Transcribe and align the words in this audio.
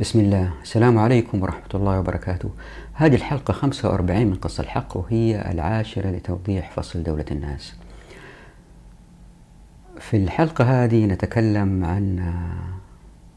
بسم 0.00 0.20
الله. 0.20 0.50
السلام 0.62 0.98
عليكم 0.98 1.42
ورحمة 1.42 1.68
الله 1.74 2.00
وبركاته. 2.00 2.50
هذه 2.94 3.14
الحلقة 3.14 3.52
45 3.52 4.26
من 4.26 4.34
قصة 4.34 4.62
الحق 4.62 4.96
وهي 4.96 5.50
العاشرة 5.50 6.10
لتوضيح 6.10 6.70
فصل 6.70 7.02
دولة 7.02 7.24
الناس. 7.30 7.74
في 10.00 10.16
الحلقة 10.16 10.84
هذه 10.84 11.06
نتكلم 11.06 11.84
عن 11.84 12.32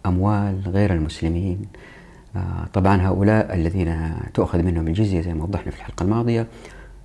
أموال 0.05 0.62
غير 0.68 0.94
المسلمين. 0.94 1.66
طبعا 2.74 3.02
هؤلاء 3.08 3.56
الذين 3.56 4.16
تؤخذ 4.34 4.64
منهم 4.64 4.88
الجزية 4.88 5.22
زي 5.22 5.34
ما 5.34 5.44
وضحنا 5.44 5.72
في 5.72 5.78
الحلقة 5.78 6.04
الماضية 6.04 6.48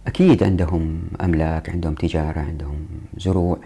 أكيد 0.06 0.42
عندهم 0.42 1.02
أملاك 1.20 1.70
عندهم 1.70 1.94
تجارة 1.94 2.40
عندهم 2.40 2.86
زروع. 3.18 3.58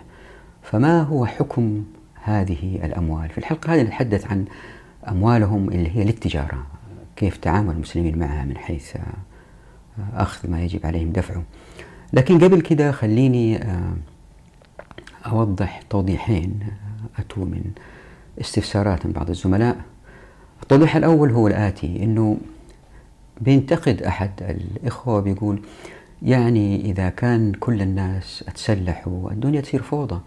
فما 0.62 1.02
هو 1.02 1.26
حكم 1.26 1.84
هذه 2.24 2.80
الأموال؟ 2.84 3.28
في 3.28 3.38
الحلقة 3.38 3.74
هذه 3.74 3.82
نتحدث 3.82 4.26
عن 4.26 4.44
أموالهم 5.08 5.68
اللي 5.68 5.96
هي 5.96 6.04
للتجارة. 6.04 6.66
كيف 7.16 7.36
تعامل 7.36 7.74
المسلمين 7.74 8.18
معها 8.18 8.44
من 8.44 8.56
حيث 8.58 8.96
أخذ 10.14 10.50
ما 10.50 10.62
يجب 10.62 10.86
عليهم 10.86 11.12
دفعه. 11.12 11.42
لكن 12.12 12.38
قبل 12.38 12.60
كده 12.60 12.92
خليني 12.92 13.60
أوضح 15.26 15.82
توضيحين 15.90 16.60
أتوا 17.18 17.44
من 17.44 17.62
استفسارات 18.40 19.06
من 19.06 19.12
بعض 19.12 19.30
الزملاء. 19.30 19.76
التوضيح 20.62 20.96
الأول 20.96 21.30
هو 21.30 21.48
الآتي 21.48 22.02
أنه 22.04 22.38
بينتقد 23.40 24.02
أحد 24.02 24.30
الإخوة 24.40 25.20
بيقول 25.20 25.62
يعني 26.22 26.80
إذا 26.80 27.08
كان 27.08 27.52
كل 27.52 27.82
الناس 27.82 28.44
أتسلحوا 28.48 29.30
الدنيا 29.30 29.60
تصير 29.60 29.82
فوضى 29.82 30.20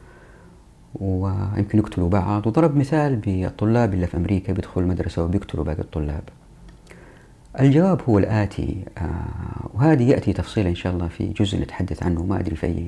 ويمكن 0.96 1.78
يقتلوا 1.78 2.10
بعض. 2.10 2.48
وضرب 2.48 2.76
مثال 2.76 3.16
بالطلاب 3.16 3.94
اللي 3.94 4.08
في 4.08 4.18
أمريكا 4.18 4.54
بيدخلوا 4.54 4.86
المدرسة 4.86 5.24
وبيقتلوا 5.24 5.66
باقي 5.66 5.82
الطلاب. 5.82 6.24
الجواب 7.60 8.02
هو 8.10 8.20
الآتي. 8.20 8.84
آه 8.98 9.70
وهذه 9.74 10.04
يأتي 10.04 10.34
تفصيلا 10.34 10.70
إن 10.70 10.76
شاء 10.76 10.94
الله 10.94 11.08
في 11.08 11.28
جزء 11.28 11.62
نتحدث 11.62 12.04
عنه 12.04 12.24
ما 12.24 12.40
أدري 12.40 12.56
في 12.56 12.66
أي 12.66 12.88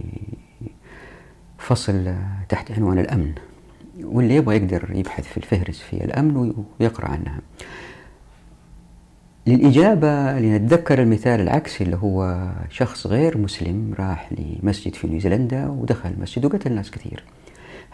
فصل 1.57 2.15
تحت 2.49 2.71
عنوان 2.71 2.99
الأمن. 2.99 3.33
واللي 4.03 4.35
يبغى 4.35 4.55
يقدر 4.55 4.91
يبحث 4.93 5.27
في 5.27 5.37
الفهرس 5.37 5.80
في 5.80 6.03
الأمن 6.03 6.53
ويقرأ 6.80 7.08
عنها. 7.08 7.39
للإجابة 9.47 10.39
لنتذكر 10.39 11.02
المثال 11.02 11.39
العكسي 11.41 11.83
اللي 11.83 11.95
هو 11.95 12.49
شخص 12.69 13.08
غير 13.08 13.37
مسلم 13.37 13.93
راح 13.99 14.30
لمسجد 14.31 14.95
في 14.95 15.08
نيوزيلندا 15.08 15.67
ودخل 15.67 16.09
المسجد 16.09 16.45
وقتل 16.45 16.73
ناس 16.73 16.91
كثير. 16.91 17.23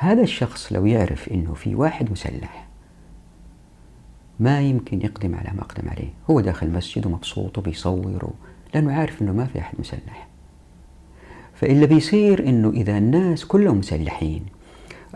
هذا 0.01 0.21
الشخص 0.21 0.73
لو 0.73 0.85
يعرف 0.85 1.29
إنه 1.29 1.53
في 1.53 1.75
واحد 1.75 2.11
مسلح 2.11 2.67
ما 4.39 4.61
يمكن 4.61 5.01
يقدم 5.01 5.35
على 5.35 5.49
ما 5.55 5.61
أقدم 5.61 5.89
عليه. 5.89 6.09
هو 6.29 6.39
داخل 6.39 6.67
المسجد 6.67 7.05
ومبسوط 7.05 7.57
وبيصور 7.57 8.33
لأنه 8.73 8.93
عارف 8.93 9.21
إنه 9.21 9.31
ما 9.31 9.45
في 9.45 9.59
أحد 9.59 9.73
مسلح. 9.79 10.27
فاللي 11.53 11.87
بيصير 11.87 12.49
إنه 12.49 12.69
إذا 12.69 12.97
الناس 12.97 13.45
كلهم 13.45 13.77
مسلحين 13.77 14.45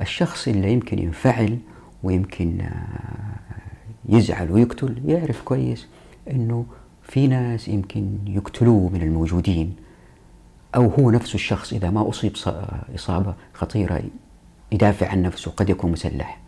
الشخص 0.01 0.47
اللي 0.47 0.73
يمكن 0.73 0.99
ينفعل 0.99 1.57
ويمكن 2.03 2.61
يزعل 4.09 4.51
ويقتل 4.51 5.01
يعرف 5.05 5.41
كويس 5.41 5.87
إنه 6.31 6.65
في 7.03 7.27
ناس 7.27 7.67
يمكن 7.67 8.17
يقتلوه 8.27 8.89
من 8.89 9.01
الموجودين. 9.01 9.75
أو 10.75 10.87
هو 10.87 11.11
نفسه 11.11 11.35
الشخص 11.35 11.73
إذا 11.73 11.89
ما 11.89 12.09
أصيب 12.09 12.33
إصابة 12.95 13.35
خطيرة 13.53 14.03
يدافع 14.75 15.07
عن 15.07 15.21
نفسه 15.21 15.51
قد 15.51 15.69
يكون 15.69 15.91
مسلح. 15.91 16.39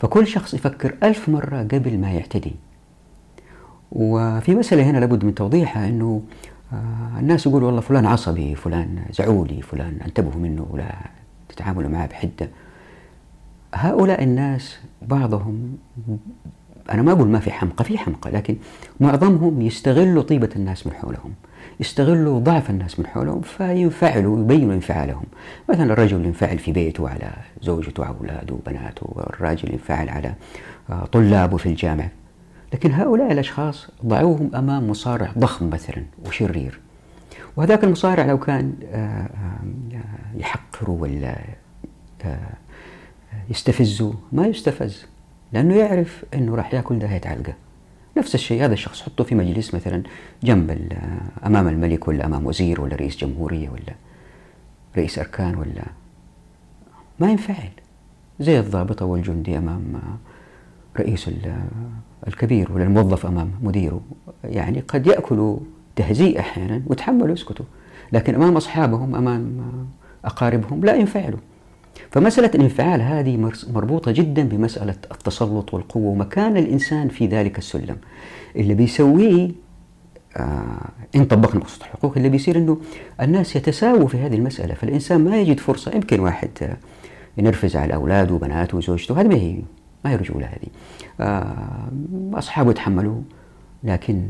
فكل 0.00 0.26
شخص 0.26 0.54
يفكر 0.54 0.94
ألف 1.02 1.28
مرة 1.28 1.58
قبل 1.62 1.98
ما 1.98 2.10
يعتدي. 2.10 2.54
وفي 3.92 4.54
مسألة 4.54 4.90
هنا 4.90 4.98
لابد 4.98 5.24
من 5.24 5.34
توضيحها 5.34 5.88
أنه 5.88 6.22
الناس 7.18 7.46
يقولوا 7.46 7.66
والله 7.66 7.80
فلان 7.80 8.06
عصبي 8.06 8.54
فلان 8.54 9.04
زعولي 9.12 9.62
فلان 9.62 9.98
انتبهوا 10.04 10.40
منه 10.40 10.66
ولا 10.70 10.94
تتعاملوا 11.48 11.90
معه 11.90 12.06
بحدة. 12.06 12.48
هؤلاء 13.74 14.22
الناس 14.22 14.78
بعضهم 15.02 15.76
أنا 16.90 17.02
ما 17.02 17.12
أقول 17.12 17.28
ما 17.28 17.38
في 17.38 17.50
حمقى 17.50 17.84
في 17.84 17.98
حمقى 17.98 18.30
لكن 18.30 18.56
معظمهم 19.00 19.62
يستغلوا 19.62 20.22
طيبة 20.22 20.50
الناس 20.56 20.86
من 20.86 20.92
حولهم. 20.92 21.34
يستغلوا 21.80 22.40
ضعف 22.40 22.70
الناس 22.70 22.98
من 22.98 23.06
حولهم 23.06 23.40
فينفعلوا 23.40 24.36
ويبينوا 24.36 24.74
انفعالهم. 24.74 25.24
مثلا 25.70 25.92
الرجل 25.92 26.24
ينفعل 26.24 26.58
في 26.58 26.72
بيته 26.72 27.08
على 27.08 27.30
زوجته 27.62 28.02
وأولاده 28.02 28.54
وبناته 28.54 29.02
والراجل 29.02 29.72
ينفعل 29.72 30.08
على 30.08 30.34
طلابه 31.12 31.56
في 31.56 31.66
الجامعة. 31.66 32.10
لكن 32.72 32.92
هؤلاء 32.92 33.32
الأشخاص 33.32 33.88
ضعوهم 34.06 34.50
أمام 34.54 34.90
مصارع 34.90 35.32
ضخم 35.38 35.70
مثلا 35.70 36.04
وشرير. 36.26 36.80
وهذاك 37.56 37.84
المصارع 37.84 38.24
لو 38.24 38.38
كان 38.38 38.72
يحقره 40.36 40.90
ولا 40.90 41.36
يستفزه 43.50 44.14
ما 44.32 44.46
يستفز 44.46 45.06
لأنه 45.52 45.74
يعرف 45.74 46.24
أنه 46.34 46.54
راح 46.54 46.74
يأكل 46.74 46.98
دهية 46.98 47.20
علقة. 47.26 47.52
نفس 48.18 48.34
الشيء. 48.34 48.64
هذا 48.64 48.72
الشخص 48.72 49.02
حطه 49.02 49.24
في 49.24 49.34
مجلس 49.34 49.74
مثلا 49.74 50.02
جنب 50.42 50.92
أمام 51.46 51.68
الملك 51.68 52.08
ولا 52.08 52.26
أمام 52.26 52.46
وزير 52.46 52.80
ولا 52.80 52.96
رئيس 52.96 53.16
جمهورية 53.16 53.68
ولا 53.68 53.94
رئيس 54.96 55.18
أركان 55.18 55.54
ولا 55.54 55.84
ما 57.20 57.30
ينفعل. 57.30 57.70
زي 58.40 58.60
الضابط 58.60 59.02
أو 59.02 59.16
الجندي 59.16 59.58
أمام 59.58 60.00
رئيس 60.98 61.30
الكبير 62.26 62.72
ولا 62.72 62.84
الموظف 62.84 63.26
أمام 63.26 63.50
مديره. 63.62 64.00
يعني 64.44 64.80
قد 64.80 65.06
يأكلوا 65.06 65.58
تهزيء 65.96 66.40
أحيانا 66.40 66.82
وتحملوا 66.86 67.32
يسكتوا. 67.32 67.66
لكن 68.12 68.34
أمام 68.34 68.56
أصحابهم 68.56 69.14
أمام 69.14 69.60
أقاربهم 70.24 70.84
لا 70.84 70.94
ينفعلوا. 70.94 71.38
فمسألة 72.18 72.50
الانفعال 72.54 73.02
هذه 73.02 73.50
مربوطة 73.68 74.10
جدا 74.10 74.42
بمسألة 74.42 74.94
التسلط 75.12 75.74
والقوة 75.74 76.10
ومكان 76.10 76.56
الإنسان 76.56 77.08
في 77.08 77.26
ذلك 77.26 77.58
السلم. 77.58 77.96
اللي 78.56 78.74
بيسويه 78.74 79.50
آه 80.36 80.88
إن 81.16 81.24
طبقنا 81.24 81.60
مقصود 81.60 81.80
الحقوق 81.80 82.16
اللي 82.16 82.28
بيصير 82.28 82.56
أنه 82.56 82.78
الناس 83.20 83.56
يتساووا 83.56 84.08
في 84.08 84.18
هذه 84.18 84.34
المسألة. 84.34 84.74
فالإنسان 84.74 85.24
ما 85.24 85.36
يجد 85.36 85.60
فرصة. 85.60 85.94
يمكن 85.94 86.20
واحد 86.20 86.50
آه 86.62 86.76
ينرفز 87.38 87.76
على 87.76 87.94
أولاده 87.94 88.34
وبناته 88.34 88.76
وزوجته 88.78 89.20
هذه 89.20 89.28
ما 89.28 89.34
هي 89.34 89.58
ما 90.04 90.10
هي 90.10 90.16
رجولة 90.16 90.46
هذه. 90.46 90.68
آه 91.20 91.88
أصحابه 92.34 92.70
يتحملوا 92.70 93.20
لكن 93.84 94.28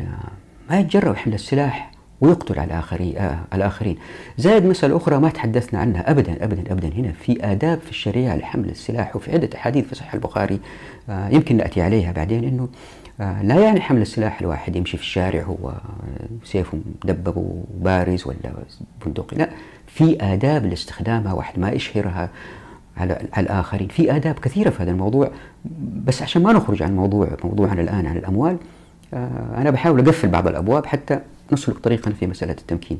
ما 0.71 0.81
يتجرأ 0.81 1.12
يحمل 1.12 1.34
السلاح. 1.34 1.91
ويقتل 2.21 2.59
على 2.59 2.67
الآخرين 2.67 3.17
آه 3.19 3.39
الآخرين 3.55 3.97
زائد 4.39 4.65
مسألة 4.67 4.97
أخرى 4.97 5.19
ما 5.19 5.29
تحدثنا 5.29 5.81
عنها 5.81 6.11
أبدا 6.11 6.45
أبدا 6.45 6.73
أبدا. 6.73 6.89
هنا 6.89 7.12
في 7.12 7.53
آداب 7.53 7.79
في 7.81 7.91
الشريعة 7.91 8.37
لحمل 8.37 8.69
السلاح 8.69 9.17
وفي 9.17 9.33
عدة 9.33 9.49
أحاديث 9.55 9.87
في 9.87 9.95
صحيح 9.95 10.15
البخاري 10.15 10.61
آه 11.11 11.28
يمكن 11.28 11.57
نأتي 11.57 11.83
عليها 11.83 12.12
بعدين 12.12 12.45
أنه 12.45 12.69
آه 13.21 13.43
لا 13.43 13.61
يعني 13.61 13.81
حمل 13.81 14.03
السلاح 14.03 14.41
الواحد 14.41 14.77
يمشي 14.77 14.97
في 14.97 15.03
الشارع 15.03 15.43
هو 15.43 15.73
سيفه 16.45 16.78
مدبب 17.05 17.37
وبارز 17.37 18.27
ولا 18.27 18.37
بندقي. 19.07 19.37
لا 19.37 19.49
في 19.87 20.17
آداب 20.21 20.67
لاستخدامها 20.67 21.33
واحد 21.33 21.59
ما 21.59 21.71
يشهرها 21.71 22.31
على, 22.97 23.19
الآخرين. 23.39 23.89
في 23.89 24.17
آداب 24.17 24.34
كثيرة 24.34 24.71
في 24.71 24.83
هذا 24.83 24.91
الموضوع. 24.91 25.31
بس 26.05 26.23
عشان 26.23 26.43
ما 26.43 26.53
نخرج 26.53 26.83
عن 26.83 26.97
موضوع 26.97 27.28
موضوعنا 27.45 27.81
الآن 27.83 28.07
عن 28.07 28.17
الأموال 28.17 28.57
أنا 29.57 29.71
بحاول 29.71 30.01
أقفل 30.01 30.28
بعض 30.28 30.49
الأبواب 30.49 30.87
حتى 30.87 31.21
نسلك 31.53 31.78
طريقا 31.78 32.10
في 32.10 32.26
مسألة 32.26 32.53
التمكين. 32.53 32.98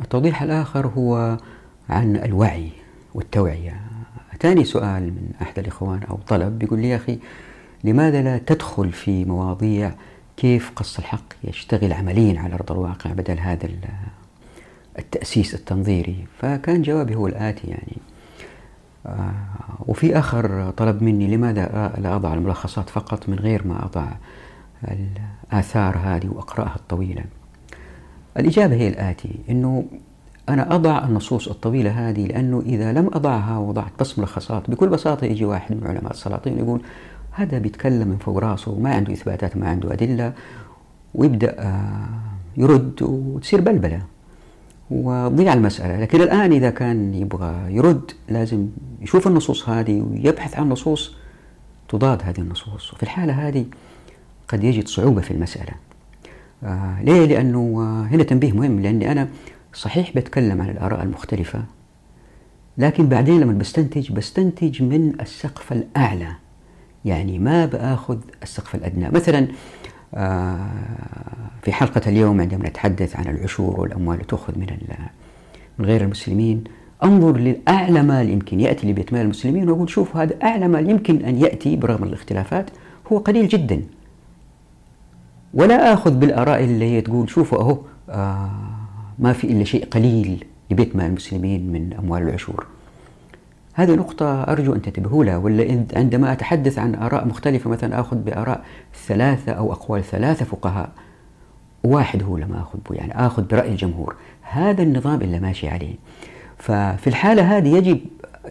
التوضيح 0.00 0.42
الآخر 0.42 0.86
هو 0.86 1.38
عن 1.88 2.16
الوعي 2.16 2.70
والتوعية. 3.14 3.80
أتاني 4.32 4.64
سؤال 4.64 5.02
من 5.02 5.30
أحد 5.42 5.58
الإخوان 5.58 6.02
أو 6.10 6.16
طلب 6.28 6.58
بيقول 6.58 6.78
لي 6.78 6.88
يا 6.88 6.96
أخي 6.96 7.18
لماذا 7.84 8.22
لا 8.22 8.38
تدخل 8.38 8.92
في 8.92 9.24
مواضيع 9.24 9.92
كيف 10.36 10.72
قص 10.76 10.98
الحق 10.98 11.34
يشتغل 11.44 11.92
عمليا 11.92 12.40
على 12.40 12.54
أرض 12.54 12.72
الواقع 12.72 13.12
بدل 13.12 13.38
هذا 13.38 13.68
التأسيس 14.98 15.54
التنظيري؟ 15.54 16.26
فكان 16.38 16.82
جوابي 16.82 17.14
هو 17.14 17.26
الآتي 17.26 17.66
يعني. 17.66 17.96
آه 19.06 19.32
وفي 19.86 20.18
آخر 20.18 20.70
طلب 20.70 21.02
مني 21.02 21.36
لماذا 21.36 21.92
لا 21.98 22.16
أضع 22.16 22.34
الملخصات 22.34 22.90
فقط 22.90 23.28
من 23.28 23.38
غير 23.38 23.66
ما 23.66 23.84
أضع 23.84 24.06
الآثار 24.84 25.98
هذه 25.98 26.28
وأقرأها 26.28 26.76
الطويلة؟ 26.76 27.24
الإجابة 28.38 28.74
هي 28.74 28.88
الآتي 28.88 29.30
أنه 29.50 29.84
أنا 30.48 30.74
أضع 30.74 31.04
النصوص 31.04 31.48
الطويلة 31.48 31.90
هذه 31.90 32.26
لأنه 32.26 32.62
إذا 32.66 32.92
لم 32.92 33.06
أضعها 33.06 33.58
وضعت 33.58 33.92
بس 34.00 34.18
ملخصات 34.18 34.70
بكل 34.70 34.88
بساطة 34.88 35.24
يجي 35.24 35.44
واحد 35.44 35.76
من 35.76 35.86
علماء 35.86 36.10
السلاطين 36.10 36.58
يقول 36.58 36.80
هذا 37.30 37.58
بيتكلم 37.58 38.08
من 38.08 38.16
فوق 38.16 38.38
راسه 38.38 38.78
ما 38.78 38.94
عنده 38.94 39.12
إثباتات 39.12 39.56
ما 39.56 39.68
عنده 39.68 39.92
أدلة 39.92 40.32
ويبدأ 41.14 41.74
يرد 42.56 43.02
وتصير 43.02 43.60
بلبلة 43.60 44.02
وتضيع 44.90 45.52
المسألة. 45.52 46.00
لكن 46.00 46.20
الآن 46.20 46.52
إذا 46.52 46.70
كان 46.70 47.14
يبغى 47.14 47.74
يرد 47.74 48.10
لازم 48.28 48.68
يشوف 49.00 49.26
النصوص 49.26 49.68
هذه 49.68 50.00
ويبحث 50.00 50.58
عن 50.58 50.68
نصوص 50.68 51.14
تضاد 51.88 52.22
هذه 52.22 52.38
النصوص. 52.38 52.92
وفي 52.92 53.02
الحالة 53.02 53.48
هذه 53.48 53.64
قد 54.48 54.64
يجد 54.64 54.88
صعوبة 54.88 55.20
في 55.20 55.30
المسألة. 55.30 55.72
آه 56.64 57.02
ليه؟ 57.02 57.24
لأنه 57.26 57.58
آه 57.78 58.14
هنا 58.14 58.22
تنبيه 58.22 58.52
مهم 58.52 58.80
لأني 58.80 59.12
أنا 59.12 59.28
صحيح 59.74 60.12
بتكلم 60.16 60.62
عن 60.62 60.70
الآراء 60.70 61.02
المختلفة 61.02 61.64
لكن 62.78 63.08
بعدين 63.08 63.40
لما 63.40 63.52
بستنتج 63.52 64.12
بستنتج 64.12 64.82
من 64.82 65.12
السقف 65.20 65.72
الأعلى. 65.72 66.28
يعني 67.04 67.38
ما 67.38 67.66
بآخذ 67.66 68.18
السقف 68.42 68.74
الأدنى. 68.74 69.10
مثلا 69.10 69.46
آه 70.14 70.68
في 71.62 71.72
حلقة 71.72 72.00
اليوم 72.06 72.40
عندما 72.40 72.68
نتحدث 72.68 73.16
عن 73.16 73.26
العشور 73.26 73.80
والأموال 73.80 74.26
تأخذ 74.26 74.58
من 74.58 74.66
من 75.78 75.84
غير 75.86 76.00
المسلمين 76.02 76.64
أنظر 77.04 77.36
لأعلى 77.38 78.02
مال 78.02 78.30
يمكن 78.30 78.60
يأتي 78.60 78.90
لبيت 78.90 79.12
مال 79.12 79.20
المسلمين 79.22 79.70
وأقول 79.70 79.90
شوف 79.90 80.16
هذا 80.16 80.34
أعلى 80.42 80.68
مال 80.68 80.90
يمكن 80.90 81.24
أن 81.24 81.38
يأتي 81.38 81.76
برغم 81.76 82.04
الاختلافات 82.04 82.70
هو 83.12 83.18
قليل 83.18 83.48
جدا. 83.48 83.82
ولا 85.54 85.92
آخذ 85.92 86.10
بالآراء 86.10 86.64
اللي 86.64 86.84
هي 86.84 87.00
تقول 87.00 87.30
شوفوا 87.30 87.60
أهو 87.60 87.78
آه 88.10 88.50
ما 89.18 89.32
في 89.32 89.46
إلا 89.46 89.64
شيء 89.64 89.84
قليل 89.84 90.44
لبيت 90.70 90.96
مال 90.96 91.04
المسلمين 91.04 91.72
من 91.72 91.92
أموال 91.92 92.22
العشور. 92.22 92.66
هذه 93.74 93.94
نقطة 93.94 94.42
أرجو 94.42 94.74
أن 94.74 94.82
تنتبهوا 94.82 95.24
لها 95.24 95.36
ولا 95.36 95.84
عندما 95.96 96.32
أتحدث 96.32 96.78
عن 96.78 96.94
آراء 96.94 97.26
مختلفة 97.26 97.70
مثلا 97.70 98.00
آخذ 98.00 98.16
بآراء 98.16 98.64
ثلاثة 99.06 99.52
أو 99.52 99.72
أقوال 99.72 100.04
ثلاثة 100.04 100.44
فقهاء 100.44 100.90
واحد 101.84 102.22
هو 102.22 102.36
لما 102.36 102.60
أخذ 102.60 102.78
به 102.90 102.96
يعني 102.96 103.26
آخذ 103.26 103.42
برأي 103.42 103.68
الجمهور. 103.68 104.16
هذا 104.42 104.82
النظام 104.82 105.20
اللي 105.20 105.40
ماشي 105.40 105.68
عليه. 105.68 105.94
ففي 106.58 107.06
الحالة 107.06 107.56
هذه 107.56 107.76
يجب 107.76 108.00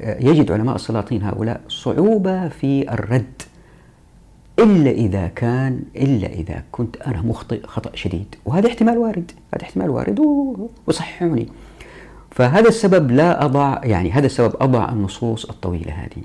يجد 0.02 0.52
علماء 0.52 0.76
السلاطين 0.76 1.24
هؤلاء 1.24 1.62
صعوبة 1.68 2.48
في 2.48 2.94
الرد. 2.94 3.37
إلا 4.60 4.92
إذا 4.92 5.28
كان 5.28 5.82
إلا 5.96 6.28
إذا 6.28 6.64
كنت 6.72 6.98
أنا 6.98 7.22
مخطئ 7.22 7.68
خطأ 7.68 7.96
شديد. 7.96 8.36
وهذا 8.46 8.68
احتمال 8.68 8.98
وارد. 8.98 9.32
هذا 9.54 9.64
احتمال 9.64 9.90
وارد 9.90 10.20
وصححوني. 10.88 11.48
فهذا 12.32 12.68
السبب 12.68 13.12
لا 13.12 13.46
أضع 13.46 13.82
يعني 13.84 14.12
هذا 14.12 14.26
السبب 14.26 14.56
أضع 14.60 14.90
النصوص 14.90 15.46
الطويلة 15.46 15.92
هذه. 15.94 16.24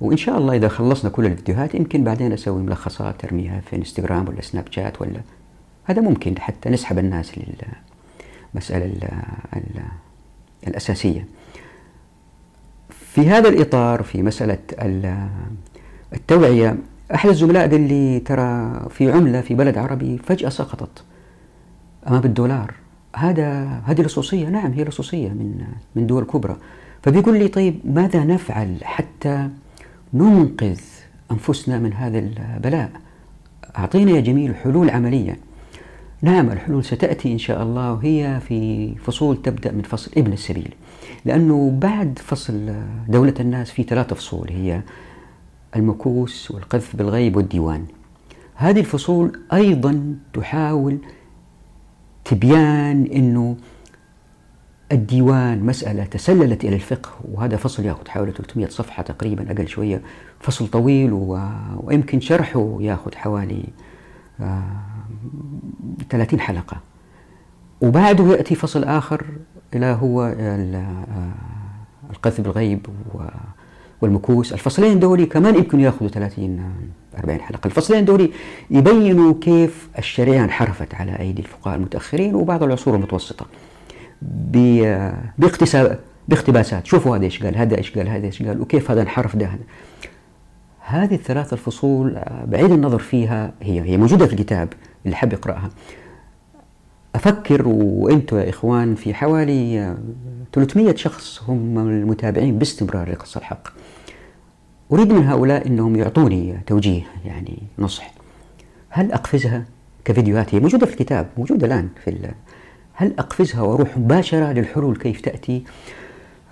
وإن 0.00 0.16
شاء 0.16 0.38
الله 0.38 0.56
إذا 0.56 0.68
خلصنا 0.68 1.10
كل 1.10 1.26
الفيديوهات 1.26 1.74
يمكن 1.74 2.04
بعدين 2.04 2.32
أسوي 2.32 2.62
ملخصات 2.62 3.20
ترميها 3.20 3.60
في 3.60 3.76
إنستغرام 3.76 4.28
ولا 4.28 4.40
سناب 4.40 4.64
شات 4.70 5.02
ولا 5.02 5.20
هذا 5.84 6.02
ممكن 6.02 6.38
حتى 6.38 6.70
نسحب 6.70 6.98
الناس 6.98 7.32
للمسألة 8.54 9.10
الأساسية. 10.66 11.26
في 12.90 13.28
هذا 13.28 13.48
الإطار 13.48 14.02
في 14.02 14.22
مسألة 14.22 14.58
التوعية 16.12 16.76
أحد 17.14 17.28
الزملاء 17.28 17.70
قال 17.70 17.80
لي 17.88 18.20
ترى 18.20 18.80
في 18.90 19.12
عملة 19.12 19.40
في 19.40 19.54
بلد 19.54 19.78
عربي 19.78 20.18
فجأة 20.18 20.48
سقطت 20.48 21.04
أمام 22.08 22.24
الدولار. 22.24 22.74
هذا 23.16 23.64
هذه 23.84 24.02
لصوصية 24.02 24.48
نعم 24.48 24.72
هي 24.72 24.84
لصوصية 24.84 25.28
من 25.28 25.64
من 25.96 26.06
دول 26.06 26.24
كبرى. 26.24 26.56
فبيقول 27.02 27.38
لي 27.38 27.48
طيب 27.48 27.80
ماذا 27.84 28.24
نفعل 28.24 28.76
حتى 28.82 29.48
ننقذ 30.14 30.80
أنفسنا 31.30 31.78
من 31.78 31.92
هذا 31.92 32.18
البلاء؟ 32.18 32.90
أعطينا 33.78 34.10
يا 34.10 34.20
جميل 34.20 34.56
حلول 34.56 34.90
عملية. 34.90 35.38
نعم 36.22 36.50
الحلول 36.50 36.84
ستأتي 36.84 37.32
إن 37.32 37.38
شاء 37.38 37.62
الله 37.62 37.92
وهي 37.92 38.40
في 38.48 38.94
فصول 38.94 39.42
تبدأ 39.42 39.72
من 39.72 39.82
فصل 39.82 40.10
ابن 40.16 40.32
السبيل. 40.32 40.74
لأنه 41.24 41.70
بعد 41.70 42.18
فصل 42.18 42.74
دولة 43.08 43.34
الناس 43.40 43.70
في 43.70 43.82
ثلاثة 43.82 44.16
فصول 44.16 44.50
هي 44.50 44.80
المكوس 45.76 46.50
والقذف 46.50 46.96
بالغيب 46.96 47.36
والديوان. 47.36 47.86
هذه 48.54 48.80
الفصول 48.80 49.40
أيضا 49.52 50.16
تحاول 50.32 50.98
تبيان 52.24 53.04
أنه 53.06 53.56
الديوان 54.92 55.64
مسألة 55.64 56.04
تسللت 56.04 56.64
إلى 56.64 56.74
الفقه 56.74 57.10
وهذا 57.32 57.56
فصل 57.56 57.84
يأخذ 57.84 58.08
حوالي 58.08 58.32
300 58.32 58.68
صفحة 58.68 59.02
تقريبا 59.02 59.52
أقل 59.52 59.68
شوية 59.68 60.02
فصل 60.40 60.68
طويل 60.68 61.12
و... 61.12 61.40
ويمكن 61.76 62.20
شرحه 62.20 62.76
يأخذ 62.80 63.14
حوالي 63.14 63.64
آه 64.40 64.62
30 66.10 66.40
حلقة. 66.40 66.76
وبعده 67.80 68.24
يأتي 68.24 68.54
فصل 68.54 68.84
آخر 68.84 69.24
إلى 69.74 69.86
هو 69.86 70.22
آه، 70.38 71.32
القذف 72.10 72.40
بالغيب 72.40 72.86
والمكوس 74.00 74.52
الفصلين 74.52 75.00
دولي 75.00 75.26
كمان 75.26 75.54
يمكن 75.54 75.80
ياخذوا 75.80 76.08
30 76.08 76.60
40 77.18 77.40
حلقة. 77.40 77.66
الفصلين 77.66 78.04
دولي 78.04 78.30
يبينوا 78.70 79.34
كيف 79.40 79.88
الشريعة 79.98 80.44
انحرفت 80.44 80.94
على 80.94 81.18
أيدي 81.18 81.42
الفقهاء 81.42 81.76
المتأخرين 81.76 82.34
وبعض 82.34 82.62
العصور 82.62 82.94
المتوسطة 82.94 83.46
باقتساب 85.38 85.98
باقتباسات. 86.28 86.86
شوفوا 86.86 87.16
هذا 87.16 87.24
إيش 87.24 87.42
قال 87.42 87.56
هذا 87.56 87.78
إيش 87.78 87.98
قال 87.98 88.08
هذا 88.08 88.26
إيش 88.26 88.42
قال 88.42 88.60
وكيف 88.60 88.90
هذا 88.90 89.02
انحرف 89.02 89.36
ده 89.36 89.50
هذه 90.80 91.14
الثلاث 91.14 91.52
الفصول 91.52 92.18
بعيد 92.44 92.70
النظر 92.70 92.98
فيها 92.98 93.52
هي 93.62 93.80
هي 93.80 93.96
موجودة 93.96 94.26
في 94.26 94.32
الكتاب 94.32 94.68
اللي 95.04 95.16
حب 95.16 95.32
يقرأها. 95.32 95.70
أفكر 97.14 97.68
وأنتم 97.68 98.38
يا 98.38 98.48
إخوان 98.48 98.94
في 98.94 99.14
حوالي 99.14 99.96
300 100.52 100.94
شخص 100.94 101.42
هم 101.48 101.78
المتابعين 101.78 102.58
باستمرار 102.58 103.10
لقصة 103.10 103.38
الحق. 103.38 103.68
أريد 104.92 105.12
من 105.12 105.26
هؤلاء 105.26 105.66
أنهم 105.66 105.96
يعطوني 105.96 106.58
توجيه 106.66 107.02
يعني 107.24 107.58
نصح. 107.78 108.12
هل 108.88 109.12
أقفزها 109.12 109.64
كفيديوهات 110.04 110.54
هي 110.54 110.60
موجودة 110.60 110.86
في 110.86 110.92
الكتاب 110.92 111.28
موجودة 111.36 111.66
الآن 111.66 111.88
في 112.04 112.32
هل 112.94 113.14
أقفزها 113.18 113.62
وأروح 113.62 113.98
مباشرة 113.98 114.52
للحلول 114.52 114.96
كيف 114.96 115.20
تأتي؟ 115.20 115.62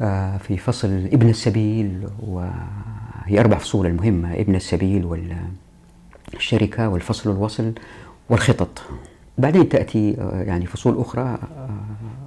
آه، 0.00 0.36
في 0.36 0.56
فصل 0.56 0.88
ابن 0.88 1.28
السبيل 1.28 2.08
وهي 2.26 3.40
أربع 3.40 3.58
فصول 3.58 3.86
المهمة 3.86 4.34
ابن 4.34 4.54
السبيل 4.54 5.28
والشركة 6.34 6.88
والفصل 6.88 7.30
الوصل 7.30 7.72
والخطط. 8.30 8.82
بعدين 9.38 9.69
تأتي 9.69 10.16
آه، 10.20 10.42
يعني 10.42 10.66
فصول 10.66 11.00
أخرى 11.00 11.22
آه، 11.22 11.69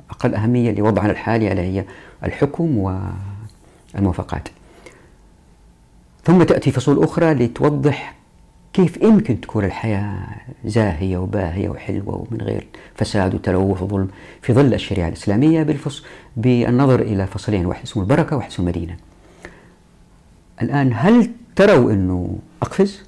أقل 0.09 0.35
أهمية 0.35 0.71
لوضعنا 0.71 1.11
الحالي 1.11 1.51
ألا 1.51 1.61
هي 1.61 1.85
الحكم 2.23 2.77
والموافقات. 3.93 4.49
ثم 6.27 6.43
تأتي 6.43 6.71
فصول 6.71 7.03
أخرى 7.03 7.33
لتوضح 7.33 8.15
كيف 8.73 8.97
يمكن 9.01 9.41
تكون 9.41 9.65
الحياة 9.65 10.27
زاهية 10.65 11.17
وباهية 11.17 11.69
وحلوة 11.69 12.15
ومن 12.15 12.41
غير 12.41 12.67
فساد 12.95 13.35
وتلوث 13.35 13.81
وظلم 13.81 14.07
في 14.41 14.53
ظل 14.53 14.73
الشريعة 14.73 15.07
الإسلامية 15.07 15.63
بالفصل 15.63 16.03
بالنظر 16.37 17.01
إلى 17.01 17.27
فصلين 17.27 17.65
واحد 17.65 17.83
اسمه 17.83 18.03
البركة 18.03 18.35
وواحد 18.35 18.51
اسمه 18.51 18.65
المدينة. 18.65 18.97
الآن 20.61 20.91
هل 20.93 21.31
تروا 21.55 21.91
أنه 21.91 22.37
أقفز؟ 22.61 23.03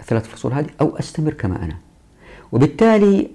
الثلاث 0.00 0.26
فصول 0.26 0.52
هذه 0.52 0.66
أو 0.80 0.96
أستمر 0.96 1.32
كما 1.32 1.64
أنا؟ 1.64 1.76
وبالتالي 2.52 3.30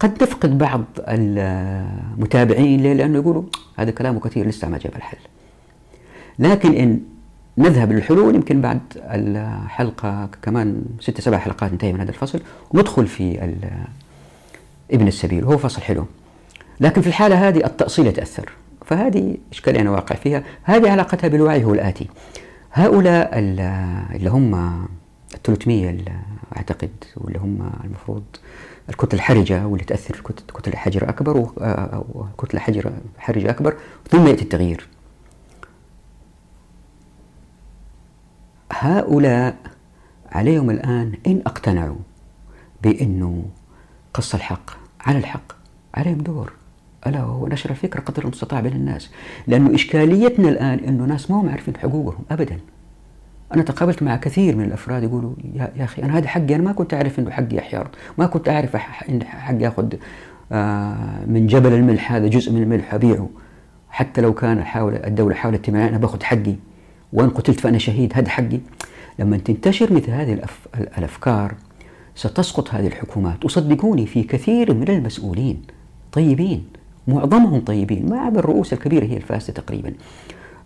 قد 0.00 0.22
نفقد 0.22 0.58
بعض 0.58 0.84
المتابعين 0.98 2.82
ليه؟ 2.82 2.92
لأنه 2.92 3.18
يقولوا 3.18 3.42
هذا 3.76 3.90
كلامه 3.90 4.20
كثير 4.20 4.46
لسه 4.46 4.68
ما 4.68 4.78
جاب 4.78 4.96
الحل. 4.96 5.18
لكن 6.38 6.74
إن 6.74 7.11
نذهب 7.58 7.92
للحلول 7.92 8.34
يمكن 8.34 8.60
بعد 8.60 8.80
الحلقة 8.96 10.28
كمان 10.42 10.82
ست 11.00 11.20
سبع 11.20 11.38
حلقات 11.38 11.72
انتهي 11.72 11.92
من 11.92 12.00
هذا 12.00 12.10
الفصل 12.10 12.40
وندخل 12.70 13.06
في 13.06 13.54
ابن 14.90 15.08
السبيل 15.08 15.44
وهو 15.44 15.58
فصل 15.58 15.82
حلو. 15.82 16.06
لكن 16.80 17.00
في 17.00 17.06
الحالة 17.06 17.48
هذه 17.48 17.66
التأصيل 17.66 18.06
يتأثر. 18.06 18.52
فهذه 18.86 19.36
إشكالية 19.52 19.80
أنا 19.80 19.90
واقع 19.90 20.16
فيها؟ 20.16 20.42
هذه 20.62 20.90
علاقتها 20.90 21.28
بالوعي 21.28 21.64
هو 21.64 21.74
الآتي. 21.74 22.08
هؤلاء 22.72 23.30
اللي 23.38 24.30
هم 24.30 24.54
ال 25.34 25.42
300 25.42 25.98
أعتقد 26.56 26.90
واللي 27.16 27.38
هم 27.38 27.70
المفروض 27.84 28.22
الكتلة 28.88 29.14
الحرجة 29.14 29.66
واللي 29.66 29.84
تأثر 29.84 30.14
في 30.14 30.22
كتلة 30.54 30.76
حجر 30.76 31.08
أكبر 31.08 31.48
وكتلة 32.14 32.60
حجر 32.60 32.92
حرجة 33.18 33.50
أكبر 33.50 33.74
ثم 34.10 34.26
يأتي 34.26 34.42
التغيير. 34.42 34.88
هؤلاء 38.72 39.56
عليهم 40.32 40.70
الآن 40.70 41.12
إن 41.26 41.42
اقتنعوا 41.46 41.96
بأنه 42.82 43.44
قص 44.14 44.34
الحق 44.34 44.70
على 45.00 45.18
الحق 45.18 45.52
عليهم 45.94 46.18
دور 46.18 46.52
ألا 47.06 47.24
وهو 47.24 47.46
نشر 47.46 47.70
الفكرة 47.70 48.00
قدر 48.00 48.22
المستطاع 48.22 48.60
بين 48.60 48.72
الناس. 48.72 49.10
لأنه 49.46 49.74
إشكاليتنا 49.74 50.48
الآن 50.48 50.78
أنه 50.78 51.04
ناس 51.04 51.30
ما 51.30 51.40
هم 51.40 51.48
عارفين 51.48 51.76
حقوقهم 51.76 52.24
أبدا. 52.30 52.58
أنا 53.54 53.62
تقابلت 53.62 54.02
مع 54.02 54.16
كثير 54.16 54.56
من 54.56 54.64
الأفراد 54.64 55.02
يقولوا 55.02 55.32
يا, 55.54 55.72
يا 55.76 55.84
أخي 55.84 56.02
أنا 56.02 56.18
هذا 56.18 56.28
حقي 56.28 56.54
أنا 56.54 56.62
ما 56.62 56.72
كنت 56.72 56.94
أعرف 56.94 57.18
إنه 57.18 57.30
حقي 57.30 57.58
أحيار 57.58 57.88
ما 58.18 58.26
كنت 58.26 58.48
أعرف 58.48 58.76
إن 59.08 59.24
حقي 59.24 59.68
أخذ 59.68 59.94
آه، 60.52 61.24
من 61.26 61.46
جبل 61.46 61.72
الملح 61.72 62.12
هذا 62.12 62.26
جزء 62.26 62.52
من 62.52 62.62
الملح 62.62 62.94
أبيعه. 62.94 63.28
حتى 63.90 64.20
لو 64.20 64.34
كان 64.34 64.64
حاول 64.64 64.94
الدولة 64.94 65.34
حاولت 65.34 65.64
تمنعني 65.64 65.88
أنا 65.88 65.98
باخذ 65.98 66.22
حقي. 66.22 66.54
وإن 67.12 67.30
قتلت 67.30 67.60
فأنا 67.60 67.78
شهيد 67.78 68.12
هذا 68.14 68.28
حقي. 68.28 68.60
لما 69.18 69.36
تنتشر 69.36 69.92
مثل 69.92 70.10
هذه 70.10 70.32
الأف... 70.32 70.68
الأفكار 70.98 71.54
ستسقط 72.14 72.74
هذه 72.74 72.86
الحكومات. 72.86 73.44
وصدقوني 73.44 74.06
في 74.06 74.22
كثير 74.22 74.74
من 74.74 74.88
المسؤولين 74.88 75.62
طيبين 76.12 76.64
معظمهم 77.08 77.60
طيبين. 77.60 78.10
ما 78.10 78.20
عدا 78.20 78.38
الرؤوس 78.38 78.72
الكبيرة 78.72 79.04
هي 79.04 79.16
الفاسدة 79.16 79.62
تقريبا. 79.62 79.92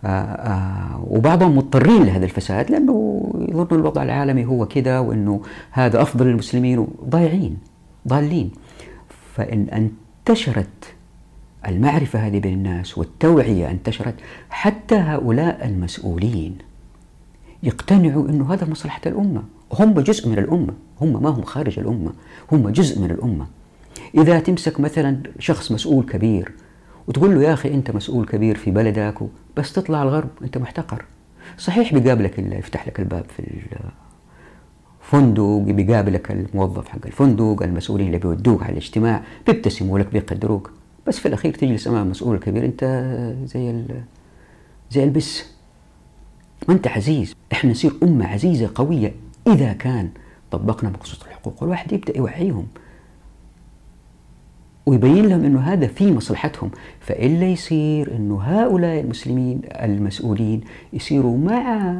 آآ 0.05 0.09
آآ 0.09 1.01
وبعضهم 1.07 1.57
مضطرين 1.57 2.03
لهذا 2.03 2.25
الفساد 2.25 2.71
لأنه 2.71 3.29
يظن 3.49 3.79
الوضع 3.79 4.03
العالمي 4.03 4.45
هو 4.45 4.65
كذا 4.65 4.99
وأنه 4.99 5.41
هذا 5.71 6.01
أفضل 6.01 6.25
للمسلمين 6.25 6.87
ضايعين 7.09 7.57
ضالين. 8.07 8.51
فإن 9.35 9.89
انتشرت 10.27 10.95
المعرفة 11.67 12.19
هذه 12.19 12.39
بين 12.39 12.53
الناس 12.53 12.97
والتوعية 12.97 13.71
انتشرت 13.71 14.15
حتى 14.49 14.95
هؤلاء 14.95 15.65
المسؤولين 15.65 16.57
يقتنعوا 17.63 18.29
أنه 18.29 18.53
هذا 18.53 18.67
مصلحة 18.69 19.01
الأمة. 19.05 19.43
هم 19.73 19.99
جزء 19.99 20.29
من 20.29 20.39
الأمة. 20.39 20.73
هم 21.01 21.23
ما 21.23 21.29
هم 21.29 21.43
خارج 21.43 21.79
الأمة. 21.79 22.13
هم 22.51 22.69
جزء 22.69 23.01
من 23.01 23.11
الأمة. 23.11 23.47
إذا 24.15 24.39
تمسك 24.39 24.79
مثلا 24.79 25.23
شخص 25.39 25.71
مسؤول 25.71 26.05
كبير 26.05 26.51
وتقول 27.07 27.35
له 27.35 27.43
يا 27.43 27.53
أخي 27.53 27.73
أنت 27.73 27.91
مسؤول 27.91 28.25
كبير 28.25 28.55
في 28.57 28.71
بلدك 28.71 29.15
بس 29.57 29.73
تطلع 29.73 30.03
الغرب 30.03 30.29
أنت 30.43 30.57
محتقر. 30.57 31.05
صحيح 31.57 31.93
بيقابلك 31.93 32.39
اللي 32.39 32.55
يفتح 32.55 32.87
لك 32.87 32.99
الباب 32.99 33.25
في 33.37 33.43
الفندق 35.01 35.73
بيقابلك 35.73 36.31
الموظف 36.31 36.87
حق 36.87 37.05
الفندق 37.05 37.63
المسؤولين 37.63 38.07
اللي 38.07 38.17
بيودوك 38.17 38.63
على 38.63 38.71
الاجتماع 38.71 39.23
بيبتسموا 39.47 39.99
لك 39.99 40.13
بيقدروك. 40.13 40.71
بس 41.07 41.19
في 41.19 41.27
الأخير 41.27 41.53
تجلس 41.53 41.87
أمام 41.87 42.03
المسؤول 42.05 42.35
الكبير 42.35 42.65
أنت 42.65 42.83
زي 43.45 43.83
زي 44.91 45.03
البس. 45.03 45.45
ما 46.67 46.73
أنت 46.73 46.87
عزيز. 46.87 47.35
إحنا 47.51 47.71
نصير 47.71 47.93
أمة 48.03 48.27
عزيزة 48.27 48.71
قوية 48.75 49.13
إذا 49.47 49.73
كان 49.73 50.09
طبقنا 50.51 50.89
مقصود 50.89 51.19
الحقوق 51.27 51.63
والواحد 51.63 51.91
يبدأ 51.93 52.17
يوعيهم 52.17 52.67
ويبين 54.85 55.25
لهم 55.25 55.45
إنه 55.45 55.59
هذا 55.59 55.87
في 55.87 56.11
مصلحتهم. 56.11 56.71
فالا 56.99 57.47
يصير 57.47 58.15
إنه 58.15 58.41
هؤلاء 58.41 58.99
المسلمين 58.99 59.61
المسؤولين 59.65 60.61
يصيروا 60.93 61.37
مع 61.37 61.97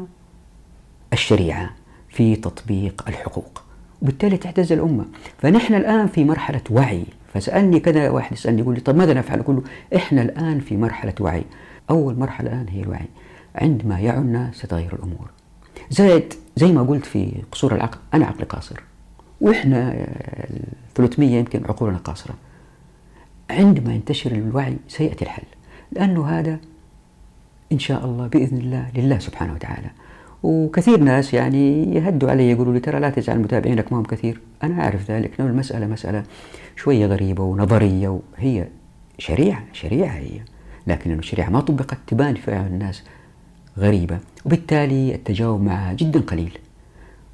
الشريعة 1.13 1.69
في 2.09 2.35
تطبيق 2.35 3.05
الحقوق 3.07 3.63
وبالتالي 4.01 4.37
تعتز 4.37 4.71
الأمة. 4.71 5.05
فنحن 5.37 5.73
الآن 5.73 6.07
في 6.07 6.25
مرحلة 6.25 6.61
وعي. 6.71 7.05
فسألني 7.39 7.79
كذا 7.79 8.09
واحد 8.09 8.33
يسألني 8.33 8.61
يقول 8.61 8.75
لي 8.75 8.81
طب 8.81 8.95
ماذا 8.95 9.13
نفعل؟ 9.13 9.39
أقول 9.39 9.55
له 9.55 9.63
إحنا 9.95 10.21
الآن 10.21 10.59
في 10.59 10.77
مرحلة 10.77 11.13
وعي. 11.19 11.43
أول 11.89 12.19
مرحلة 12.19 12.53
الآن 12.53 12.65
هي 12.69 12.81
الوعي. 12.81 13.05
عندما 13.55 13.99
يعوا 13.99 14.21
الناس 14.21 14.65
الأمور. 14.73 15.29
زائد 15.89 16.33
زي 16.55 16.71
ما 16.71 16.83
قلت 16.83 17.05
في 17.05 17.31
قصور 17.51 17.75
العقل 17.75 17.97
أنا 18.13 18.25
عقلي 18.25 18.45
قاصر. 18.45 18.79
وإحنا 19.41 20.07
300 20.95 21.29
يمكن 21.29 21.65
عقولنا 21.65 21.97
قاصرة. 21.97 22.33
عندما 23.49 23.93
ينتشر 23.93 24.31
الوعي 24.31 24.77
سيأتي 24.87 25.25
الحل. 25.25 25.43
لأنه 25.91 26.25
هذا 26.25 26.59
إن 27.71 27.79
شاء 27.79 28.05
الله 28.05 28.27
بإذن 28.27 28.57
الله 28.57 28.87
لله 28.95 29.19
سبحانه 29.19 29.53
وتعالى. 29.53 29.89
وكثير 30.43 30.99
ناس 30.99 31.33
يعني 31.33 31.95
يهدوا 31.95 32.31
علي 32.31 32.51
يقولوا 32.51 32.73
لي 32.73 32.79
ترى 32.79 32.99
لا 32.99 33.09
تجعل 33.09 33.39
متابعينك 33.39 33.93
ما 33.93 33.99
هم 33.99 34.03
كثير. 34.03 34.41
أنا 34.63 34.83
أعرف 34.83 35.11
ذلك. 35.11 35.31
لأن 35.39 35.49
المسألة 35.49 35.87
مسألة 35.87 36.23
شوية 36.75 37.05
غريبة 37.05 37.43
ونظرية 37.43 38.19
وهي 38.33 38.67
شريعة 39.17 39.63
شريعة 39.73 40.13
هي. 40.13 40.39
لكن 40.87 41.19
الشريعة 41.19 41.49
ما 41.49 41.59
طبقت 41.61 41.97
تبان 42.07 42.35
فعل 42.35 42.65
الناس 42.65 43.03
غريبة. 43.77 44.19
وبالتالي 44.45 45.15
التجاوب 45.15 45.61
معها 45.61 45.93
جدا 45.93 46.19
قليل. 46.19 46.57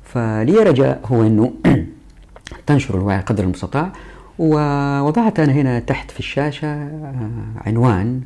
فلي 0.04 0.54
رجاء 0.54 1.02
هو 1.06 1.28
أنه 1.28 1.54
تنشر 2.68 2.96
الوعي 2.96 3.20
قدر 3.20 3.44
المستطاع. 3.44 3.92
ووضعت 4.40 5.40
أنا 5.40 5.54
هنا 5.54 5.80
تحت 5.80 6.12
في 6.12 6.20
الشاشة 6.20 6.68
آه، 6.68 7.30
عنوان 7.66 8.22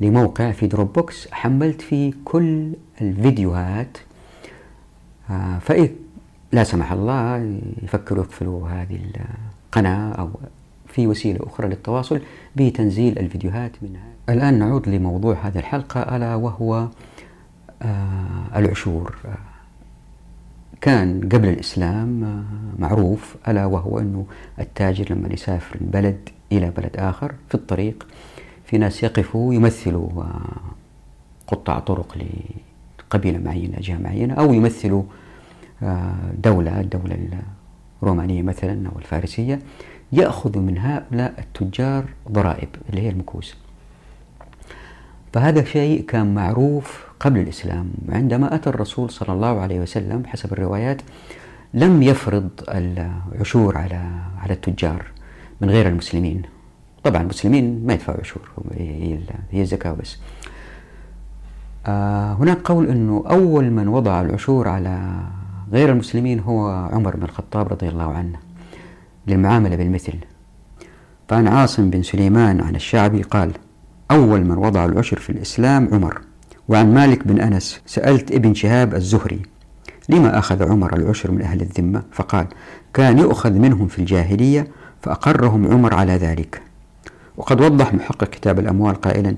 لموقع 0.00 0.50
في 0.50 0.66
Dropbox 0.66 1.28
حملت 1.32 1.80
فيه 1.80 2.12
كل 2.24 2.72
الفيديوهات 3.00 3.98
آه، 5.30 5.58
فإذا 5.58 5.88
لا 6.52 6.64
سمح 6.64 6.92
الله 6.92 7.58
يفكروا 7.82 8.24
يقفلوا 8.24 8.68
هذه 8.68 8.98
القناة 9.70 10.12
أو 10.12 10.30
في 10.86 11.06
وسيلة 11.06 11.38
أخرى 11.46 11.68
للتواصل 11.68 12.20
بتنزيل 12.56 13.18
الفيديوهات 13.18 13.72
منها 13.82 14.02
الآن 14.28 14.58
نعود 14.58 14.88
لموضوع 14.88 15.34
هذه 15.34 15.58
الحلقة 15.58 16.16
ألا 16.16 16.34
وهو 16.34 16.88
آه، 17.82 18.58
العشور. 18.58 19.16
كان 20.80 21.28
قبل 21.32 21.48
الإسلام 21.48 22.24
آه، 22.24 22.44
معروف 22.78 23.36
ألا 23.48 23.66
وهو 23.66 23.98
أنه 23.98 24.26
التاجر 24.58 25.12
لما 25.14 25.32
يسافر 25.32 25.76
من 25.80 25.86
بلد 25.90 26.28
إلى 26.52 26.70
بلد 26.70 26.96
آخر 26.96 27.34
في 27.48 27.54
الطريق 27.54 28.06
في 28.64 28.78
ناس 28.78 29.02
يقفوا 29.02 29.54
يمثلوا 29.54 30.08
آه، 30.22 30.60
قطاع 31.46 31.78
طرق 31.78 32.18
لقبيلة 32.98 33.38
معينة 33.38 33.80
جهة 33.80 33.98
معينة 33.98 34.34
أو 34.34 34.52
يمثلوا 34.52 35.02
دولة 36.42 36.80
الدولة 36.80 37.18
الرومانية 38.02 38.42
مثلا 38.42 38.88
أو 38.88 38.98
الفارسية 38.98 39.58
يأخذ 40.12 40.58
من 40.58 40.78
هؤلاء 40.78 41.34
التجار 41.38 42.04
ضرائب 42.32 42.68
اللي 42.90 43.00
هي 43.02 43.08
المكوس. 43.08 43.56
فهذا 45.32 45.64
شيء 45.64 46.04
كان 46.04 46.34
معروف 46.34 47.06
قبل 47.20 47.40
الإسلام. 47.40 47.90
عندما 48.08 48.54
أتى 48.54 48.70
الرسول 48.70 49.10
صلى 49.10 49.32
الله 49.34 49.60
عليه 49.60 49.80
وسلم 49.80 50.22
حسب 50.26 50.52
الروايات 50.52 51.02
لم 51.74 52.02
يفرض 52.02 52.48
العشور 52.68 53.78
على 53.78 54.00
على 54.38 54.52
التجار 54.52 55.06
من 55.60 55.70
غير 55.70 55.88
المسلمين. 55.88 56.42
طبعا 57.04 57.22
المسلمين 57.22 57.86
ما 57.86 57.92
يدفعوا 57.92 58.20
عشور 58.20 58.48
هي 59.50 59.62
الزكاة 59.62 59.92
بس. 59.92 60.18
آه 61.86 62.32
هناك 62.32 62.58
قول 62.58 62.88
أنه 62.90 63.24
أول 63.30 63.70
من 63.70 63.88
وضع 63.88 64.20
العشور 64.20 64.68
على 64.68 65.20
غير 65.72 65.90
المسلمين 65.92 66.40
هو 66.40 66.88
عمر 66.92 67.16
بن 67.16 67.22
الخطاب 67.22 67.68
رضي 67.68 67.88
الله 67.88 68.12
عنه 68.12 68.38
للمعاملة 69.26 69.76
بالمثل. 69.76 70.14
فعن 71.28 71.48
عاصم 71.48 71.90
بن 71.90 72.02
سليمان 72.02 72.60
عن 72.60 72.76
الشعبي 72.76 73.22
قال 73.22 73.52
أول 74.10 74.44
من 74.44 74.56
وضع 74.56 74.84
العشر 74.84 75.18
في 75.18 75.30
الإسلام 75.30 75.88
عمر. 75.92 76.20
وعن 76.68 76.94
مالك 76.94 77.28
بن 77.28 77.40
أنس 77.40 77.80
سألت 77.86 78.32
ابن 78.32 78.54
شهاب 78.54 78.94
الزهري 78.94 79.42
لما 80.08 80.38
أخذ 80.38 80.70
عمر 80.70 80.96
العشر 80.96 81.30
من 81.30 81.42
أهل 81.42 81.60
الذمة؟ 81.60 82.02
فقال 82.12 82.46
كان 82.94 83.18
يؤخذ 83.18 83.52
منهم 83.52 83.86
في 83.86 83.98
الجاهلية 83.98 84.68
فأقرهم 85.02 85.72
عمر 85.72 85.94
على 85.94 86.12
ذلك. 86.12 86.62
وقد 87.36 87.60
وضح 87.60 87.94
محقق 87.94 88.24
كتاب 88.24 88.58
الأموال 88.58 88.94
قائلا 88.94 89.36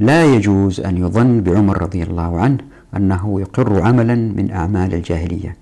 لا 0.00 0.24
يجوز 0.24 0.80
أن 0.80 0.96
يظن 0.96 1.40
بعمر 1.40 1.82
رضي 1.82 2.02
الله 2.02 2.40
عنه 2.40 2.58
أنه 2.96 3.40
يقر 3.40 3.82
عملا 3.82 4.14
من 4.14 4.50
أعمال 4.50 4.94
الجاهلية. 4.94 5.56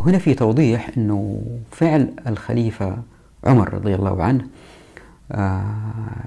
هنا 0.00 0.18
في 0.18 0.34
توضيح 0.34 0.90
أنه 0.96 1.42
فعل 1.70 2.12
الخليفة 2.26 2.96
عمر 3.44 3.74
رضي 3.74 3.94
الله 3.94 4.22
عنه 4.22 4.44
آه 5.32 5.62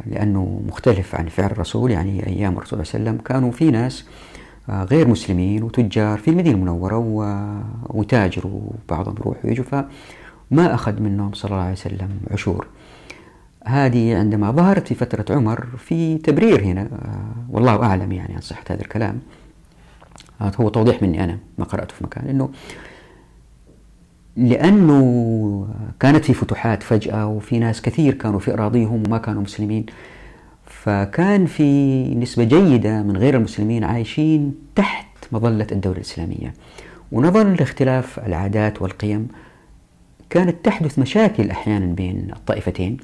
لأنه 0.06 0.62
مختلف 0.68 1.16
عن 1.16 1.28
فعل 1.28 1.52
الرسول. 1.52 1.92
يعني 1.92 2.28
أيام 2.28 2.58
الرسول 2.58 2.86
صلى 2.86 2.96
الله 3.00 3.10
عليه 3.10 3.20
وسلم 3.20 3.28
كانوا 3.28 3.52
في 3.52 3.72
ناس 3.72 4.06
آه 4.70 4.84
غير 4.84 5.08
مسلمين 5.08 5.64
وتجار 5.64 6.18
في 6.18 6.28
المدينة 6.28 6.56
المنورة 6.56 6.98
وتاجروا 7.90 8.62
بعضهم 8.90 9.16
يروحوا 9.20 9.46
ويجوا 9.46 9.66
فما 9.66 10.74
أخذ 10.74 11.02
منهم 11.02 11.34
صلى 11.34 11.52
الله 11.52 11.62
عليه 11.64 11.72
وسلم 11.74 12.10
عشور. 12.32 12.68
هذه 13.66 14.18
عندما 14.18 14.52
ظهرت 14.52 14.88
في 14.88 14.96
فترة 14.96 15.36
عمر 15.36 15.66
في 15.78 16.18
تبرير 16.18 16.64
هنا 16.64 16.82
آه 16.82 17.34
والله 17.50 17.84
أعلم 17.84 18.12
يعني 18.12 18.34
عن 18.34 18.42
صحة 18.42 18.64
هذا 18.70 18.82
الكلام. 18.82 19.20
هو 20.42 20.70
توضيح 20.70 21.02
مني 21.02 21.24
أنا 21.24 21.38
ما 21.58 21.66
قرأته 21.66 21.96
في 21.96 22.04
مكان 22.04 22.28
إنه 22.30 22.50
لأنه 24.38 25.68
كانت 26.00 26.26
في 26.26 26.34
فتوحات 26.34 26.84
فجأة 26.84 27.28
وفي 27.28 27.60
ناس 27.60 27.82
كثير 27.82 28.14
كانوا 28.14 28.40
في 28.40 28.54
أراضيهم 28.54 29.04
وما 29.08 29.18
كانوا 29.18 29.42
مسلمين. 29.42 29.86
فكان 30.66 31.46
في 31.46 32.04
نسبة 32.16 32.44
جيدة 32.44 33.04
من 33.04 33.18
غير 33.18 33.38
المسلمين 33.38 33.84
عايشين 33.84 34.56
تحت 34.76 35.08
مظلة 35.32 35.68
الدولة 35.72 35.98
الإسلامية. 35.98 36.54
ونظرا 37.12 37.44
لاختلاف 37.44 38.20
العادات 38.20 38.82
والقيم 38.82 39.28
كانت 40.30 40.66
تحدث 40.66 41.00
مشاكل 41.00 41.52
أحيانا 41.52 41.86
بين 41.86 42.28
الطائفتين. 42.36 42.98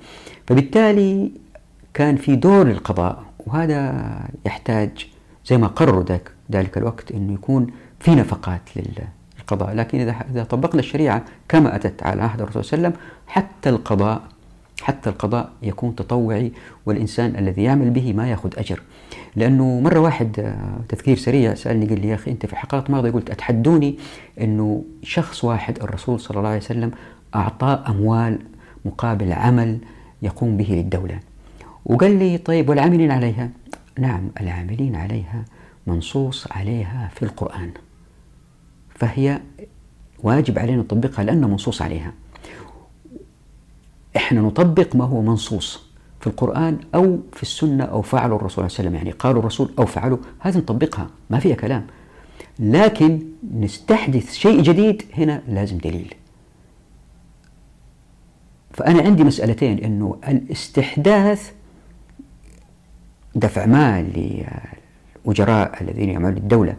فبالتالي 0.48 1.32
كان 1.94 2.16
في 2.16 2.36
دور 2.36 2.68
للقضاء 2.68 3.24
وهذا 3.48 4.06
يحتاج 4.46 5.08
زي 5.46 5.58
ما 5.58 5.68
قرروا 5.68 6.04
ذلك 6.52 6.78
الوقت 6.78 7.12
أنه 7.12 7.34
يكون 7.34 7.68
في 8.00 8.16
نفقات 8.16 8.62
لله 8.76 9.19
القضاء 9.52 9.76
لكن 9.76 10.00
إذا 10.00 10.16
إذا 10.32 10.44
طبقنا 10.44 10.80
الشريعة 10.80 11.24
كما 11.50 11.76
أتت 11.76 12.04
على 12.04 12.22
عهد 12.22 12.42
الرسول 12.42 12.64
صلى 12.64 12.78
الله 12.78 12.88
عليه 12.88 12.98
وسلم 12.98 13.08
حتى 13.28 13.70
القضاء 13.70 14.22
حتى 14.82 15.10
القضاء 15.10 15.50
يكون 15.64 15.96
تطوعي 15.96 16.52
والإنسان 16.86 17.36
الذي 17.36 17.64
يعمل 17.64 17.90
به 17.90 18.14
ما 18.14 18.30
يأخذ 18.30 18.50
أجر. 18.58 18.82
لأنه 19.36 19.80
مرة 19.80 20.00
واحد 20.00 20.40
آه، 20.40 20.80
تذكير 20.90 21.18
سريع 21.18 21.54
سألني 21.54 21.86
قال 21.86 22.02
لي 22.02 22.08
يا 22.08 22.16
أخي 22.16 22.32
أنت 22.32 22.46
في 22.46 22.54
الحلقات 22.54 22.88
الماضية 22.88 23.12
قلت 23.12 23.30
أتحدوني 23.30 23.98
أنه 24.42 24.84
شخص 25.04 25.44
واحد 25.44 25.84
الرسول 25.84 26.20
صلى 26.20 26.38
الله 26.38 26.50
عليه 26.50 26.60
وسلم 26.60 26.92
أعطاء 27.36 27.90
أموال 27.90 28.40
مقابل 28.86 29.34
عمل 29.34 29.78
يقوم 30.22 30.58
به 30.58 30.66
للدولة. 30.70 31.20
وقال 31.86 32.20
لي 32.20 32.38
طيب 32.38 32.70
والعاملين 32.70 33.12
عليها؟ 33.12 33.50
نعم 34.00 34.30
العاملين 34.42 34.96
عليها 34.96 35.46
منصوص 35.88 36.48
عليها 36.52 37.10
في 37.16 37.24
القرآن. 37.24 37.72
فهي 39.00 39.42
واجب 40.24 40.60
علينا 40.60 40.82
نطبقها 40.82 41.26
لأنه 41.26 41.48
منصوص 41.48 41.82
عليها. 41.82 42.14
إحنا 44.16 44.42
نطبق 44.42 44.96
ما 44.96 45.06
هو 45.06 45.22
منصوص 45.22 45.90
في 46.20 46.28
القرآن 46.28 46.80
أو 46.96 47.20
في 47.34 47.44
السنة 47.44 47.84
أو 47.84 48.02
فعله 48.02 48.36
الرسول 48.36 48.50
صلى 48.50 48.66
الله 48.66 48.76
عليه 48.78 48.90
وسلم 48.90 48.96
يعني 48.96 49.12
قالوا 49.12 49.40
الرسول 49.40 49.72
أو 49.80 49.86
فعلوا 49.86 50.18
هذه 50.40 50.58
نطبقها 50.58 51.10
ما 51.30 51.40
فيها 51.40 51.56
كلام. 51.56 51.88
لكن 52.60 53.20
نستحدث 53.54 54.34
شيء 54.34 54.62
جديد 54.62 55.04
هنا 55.18 55.42
لازم 55.48 55.78
دليل. 55.78 56.14
فأنا 58.74 59.02
عندي 59.02 59.24
مسألتين 59.24 59.84
أنه 59.84 60.18
الاستحداث 60.28 61.52
دفع 63.36 63.66
مال 63.66 64.44
للأجراء 65.26 65.84
الذين 65.84 66.10
يعملون 66.10 66.34
للدولة 66.34 66.76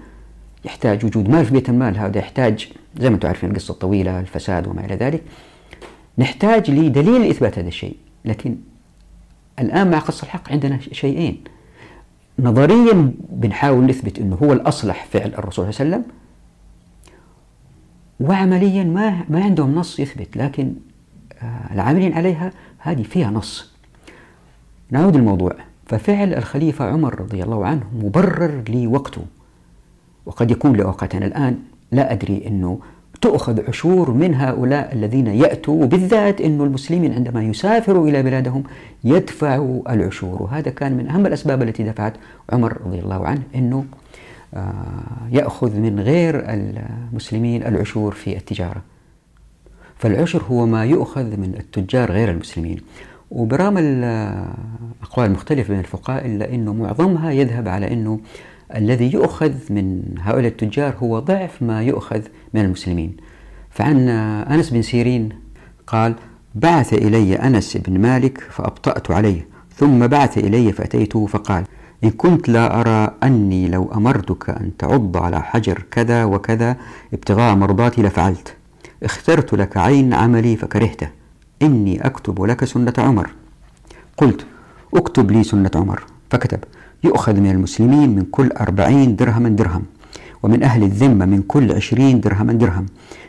يحتاج 0.64 1.05
وجود 1.05 1.29
مال 1.29 1.45
في 1.45 1.52
بيت 1.52 1.69
المال. 1.69 1.99
هذا 1.99 2.19
يحتاج 2.19 2.69
زي 2.99 3.09
ما 3.09 3.14
أنتم 3.14 3.29
عارفين 3.29 3.50
القصة 3.50 3.73
الطويلة 3.73 4.21
الفساد 4.21 4.69
وما 4.69 4.85
إلى 4.85 4.95
ذلك. 4.95 5.23
نحتاج 6.19 6.71
لدليل 6.71 7.23
لإثبات 7.26 7.59
هذا 7.59 7.69
الشيء. 7.69 7.97
لكن 8.25 8.57
الآن 9.59 9.90
مع 9.90 9.99
قصة 9.99 10.25
الحق 10.25 10.52
عندنا 10.52 10.79
شيئين. 10.93 11.45
نظريا 12.38 13.12
بنحاول 13.29 13.87
نثبت 13.87 14.19
أنه 14.19 14.37
هو 14.43 14.52
الأصلح 14.52 15.05
فعل 15.05 15.35
الرسول 15.35 15.75
صلى 15.75 15.85
الله 15.85 15.97
عليه 15.97 16.05
وسلم. 16.05 16.21
وعمليا 18.21 18.85
ما 18.85 19.25
ما 19.29 19.45
عندهم 19.45 19.75
نص 19.75 20.00
يثبت 20.00 20.37
لكن 20.37 20.75
آه، 21.43 21.75
العاملين 21.75 22.12
عليها 22.12 22.52
هذه 22.79 23.02
فيها 23.02 23.31
نص. 23.31 23.73
نعود 24.90 25.17
الموضوع 25.17 25.52
ففعل 25.87 26.35
الخليفة 26.35 26.85
عمر 26.85 27.21
رضي 27.21 27.43
الله 27.43 27.67
عنه 27.67 27.85
مبرر 27.95 28.62
لوقته. 28.69 29.23
وقد 30.27 30.50
يكون 30.50 30.77
لأوقاتنا 30.77 31.27
الآن 31.27 31.59
لا 31.93 32.12
أدري 32.12 32.47
أنه 32.47 32.79
تؤخذ 33.21 33.69
عشور 33.69 34.11
من 34.11 34.35
هؤلاء 34.35 34.93
الذين 34.93 35.27
يأتوا 35.27 35.83
وبالذات 35.83 36.41
أن 36.41 36.61
المسلمين 36.61 37.12
عندما 37.15 37.43
يسافروا 37.43 38.09
إلى 38.09 38.23
بلادهم 38.23 38.62
يدفعوا 39.05 39.93
العشور. 39.93 40.43
وهذا 40.43 40.71
كان 40.71 40.97
من 40.97 41.09
أهم 41.09 41.27
الأسباب 41.27 41.62
التي 41.62 41.83
دفعت 41.83 42.12
عمر 42.53 42.79
رضي 42.87 42.99
الله 42.99 43.27
عنه 43.27 43.43
أنه 43.55 43.85
آه، 44.55 44.73
يأخذ 45.31 45.77
من 45.77 46.00
غير 46.00 46.43
المسلمين 46.47 47.67
العشور 47.67 48.12
في 48.12 48.37
التجارة. 48.37 48.83
فالعشر 49.99 50.43
هو 50.43 50.67
ما 50.67 50.85
يؤخذ 50.85 51.25
من 51.37 51.55
التجار 51.59 52.12
غير 52.12 52.31
المسلمين. 52.31 52.81
وبرغم 53.31 53.79
الأقوال 53.79 55.27
المختلفة 55.27 55.69
بين 55.69 55.79
الفقهاء 55.79 56.27
إلا 56.27 56.55
أنه 56.55 56.73
معظمها 56.75 57.31
يذهب 57.31 57.69
على 57.69 57.93
أنه 57.93 58.21
الذي 58.75 59.12
يؤخذ 59.12 59.53
من 59.71 60.03
هؤلاء 60.19 60.47
التجار 60.47 60.95
هو 60.99 61.19
ضعف 61.19 61.62
ما 61.62 61.83
يؤخذ 61.83 62.23
من 62.55 62.61
المسلمين. 62.61 63.17
فعن 63.71 64.09
أنس 64.09 64.71
بن 64.71 64.83
سيرين 64.83 65.29
قال 65.87 66.15
بعث 66.55 66.95
إلي 66.95 67.35
أنس 67.35 67.77
بن 67.77 68.00
مالك 68.00 68.41
فأبطأت 68.50 69.11
عليه 69.11 69.49
ثم 69.77 70.07
بعث 70.07 70.39
إلي 70.39 70.73
فأتيته 70.73 71.27
فقال 71.27 71.65
إن 72.05 72.11
كنت 72.11 72.49
لا 72.49 72.81
أرى 72.81 73.15
أني 73.23 73.69
لو 73.69 73.93
أمرتك 73.95 74.50
أن 74.50 74.77
تعض 74.79 75.17
على 75.17 75.43
حجر 75.43 75.85
كذا 75.91 76.25
وكذا 76.25 76.77
ابتغاء 77.12 77.55
مرضاتي 77.55 78.03
لفعلت. 78.03 78.57
اخترت 79.03 79.55
لك 79.55 79.77
عين 79.77 80.15
عملي 80.15 80.57
فكرهته. 80.57 81.09
إني 81.62 82.07
أكتب 82.07 82.43
لك 82.43 82.65
سنة 82.65 82.95
عمر. 82.99 83.31
قلت 84.17 84.47
اكتب 84.95 85.31
لي 85.31 85.45
سنة 85.45 85.71
عمر. 85.75 86.02
فكتب 86.30 86.59
يؤخذ 87.04 87.41
من 87.41 87.50
المسلمين 87.50 88.17
من 88.17 88.25
كل 88.30 88.49
أربعين 88.52 89.17
درهما 89.17 89.49
درهم 89.49 89.82
ومن 90.43 90.63
أهل 90.63 90.82
الذمة 90.82 91.26
من 91.26 91.43
كل 91.43 91.73
عشرين 91.73 92.21
درهما 92.21 92.52
درهم 92.52 92.86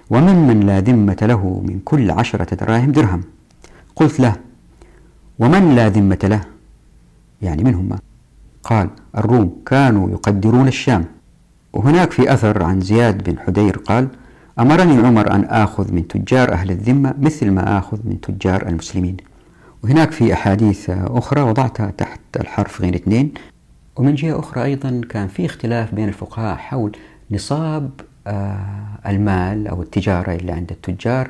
وممن 0.09 0.59
لا 0.59 0.79
ذمة 0.79 1.17
له 1.21 1.61
من 1.67 1.79
كل 1.85 2.11
عشرة 2.11 2.55
دراهم 2.55 2.91
درهم. 2.91 3.21
قلت 3.95 4.19
له 4.19 4.35
ومن 5.39 5.75
لا 5.75 5.89
ذمة 5.89 6.19
له؟ 6.23 6.41
يعني 7.41 7.63
من 7.63 7.73
هم؟ 7.73 7.89
قال 8.63 8.89
الروم 9.17 9.55
كانوا 9.65 10.09
يقدرون 10.09 10.67
الشام. 10.67 11.05
وهناك 11.73 12.11
في 12.11 12.33
أثر 12.33 12.63
عن 12.63 12.81
زياد 12.81 13.23
بن 13.23 13.39
حدير 13.39 13.77
قال 13.77 14.07
أمرني 14.59 15.07
عمر 15.07 15.31
أن 15.31 15.43
آخذ 15.43 15.93
من 15.93 16.07
تجار 16.07 16.51
أهل 16.51 16.71
الذمة 16.71 17.13
مثل 17.19 17.51
ما 17.51 17.77
آخذ 17.77 17.97
من 18.03 18.21
تجار 18.21 18.67
المسلمين. 18.67 19.17
وهناك 19.83 20.11
في 20.11 20.33
أحاديث 20.33 20.89
أخرى 20.89 21.41
وضعتها 21.41 21.91
تحت 21.91 22.19
الحرف 22.39 22.81
غين 22.81 22.93
اثنين 22.93 23.33
ومن 23.95 24.15
جهة 24.15 24.39
أخرى 24.39 24.63
أيضا 24.63 25.01
كان 25.09 25.27
في 25.27 25.45
اختلاف 25.45 25.95
بين 25.95 26.07
الفقهاء 26.07 26.55
حول 26.55 26.91
نصاب 27.31 27.91
آه، 28.27 28.99
المال 29.07 29.67
أو 29.67 29.81
التجارة 29.81 30.35
اللي 30.35 30.51
عند 30.51 30.71
التجار 30.71 31.29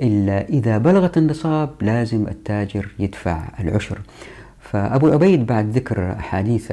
إلا 0.00 0.48
إذا 0.48 0.78
بلغت 0.78 1.18
النصاب 1.18 1.70
لازم 1.80 2.28
التاجر 2.28 2.88
يدفع 2.98 3.48
العشر. 3.60 4.00
فأبو 4.60 5.08
عبيد 5.08 5.46
بعد 5.46 5.70
ذكر 5.70 6.12
أحاديث 6.12 6.72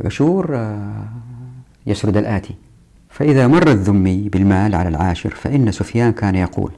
العشور 0.00 0.56
آه، 0.56 1.04
يسرد 1.86 2.16
الآتي. 2.16 2.54
فإذا 3.10 3.46
مر 3.46 3.70
الذمي 3.70 4.28
بالمال 4.28 4.74
على 4.74 4.88
العاشر 4.88 5.30
فإن 5.30 5.72
سفيان 5.72 6.12
كان 6.12 6.34
يقول 6.34 6.72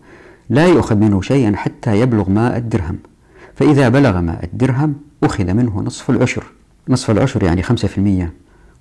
لا 0.51 0.67
يؤخذ 0.67 0.97
منه 0.97 1.21
شيئا 1.21 1.57
حتى 1.57 2.01
يبلغ 2.01 2.31
ماء 2.31 2.57
الدرهم. 2.57 2.99
فإذا 3.55 3.89
بلغ 3.89 4.21
ماء 4.21 4.45
الدرهم 4.45 4.95
أخذ 5.23 5.53
منه 5.53 5.81
نصف 5.83 6.11
العشر. 6.11 6.45
نصف 6.89 7.11
العشر 7.11 7.43
يعني 7.43 7.63
خمسة 7.63 7.89
في 7.89 7.99
المية. 7.99 8.33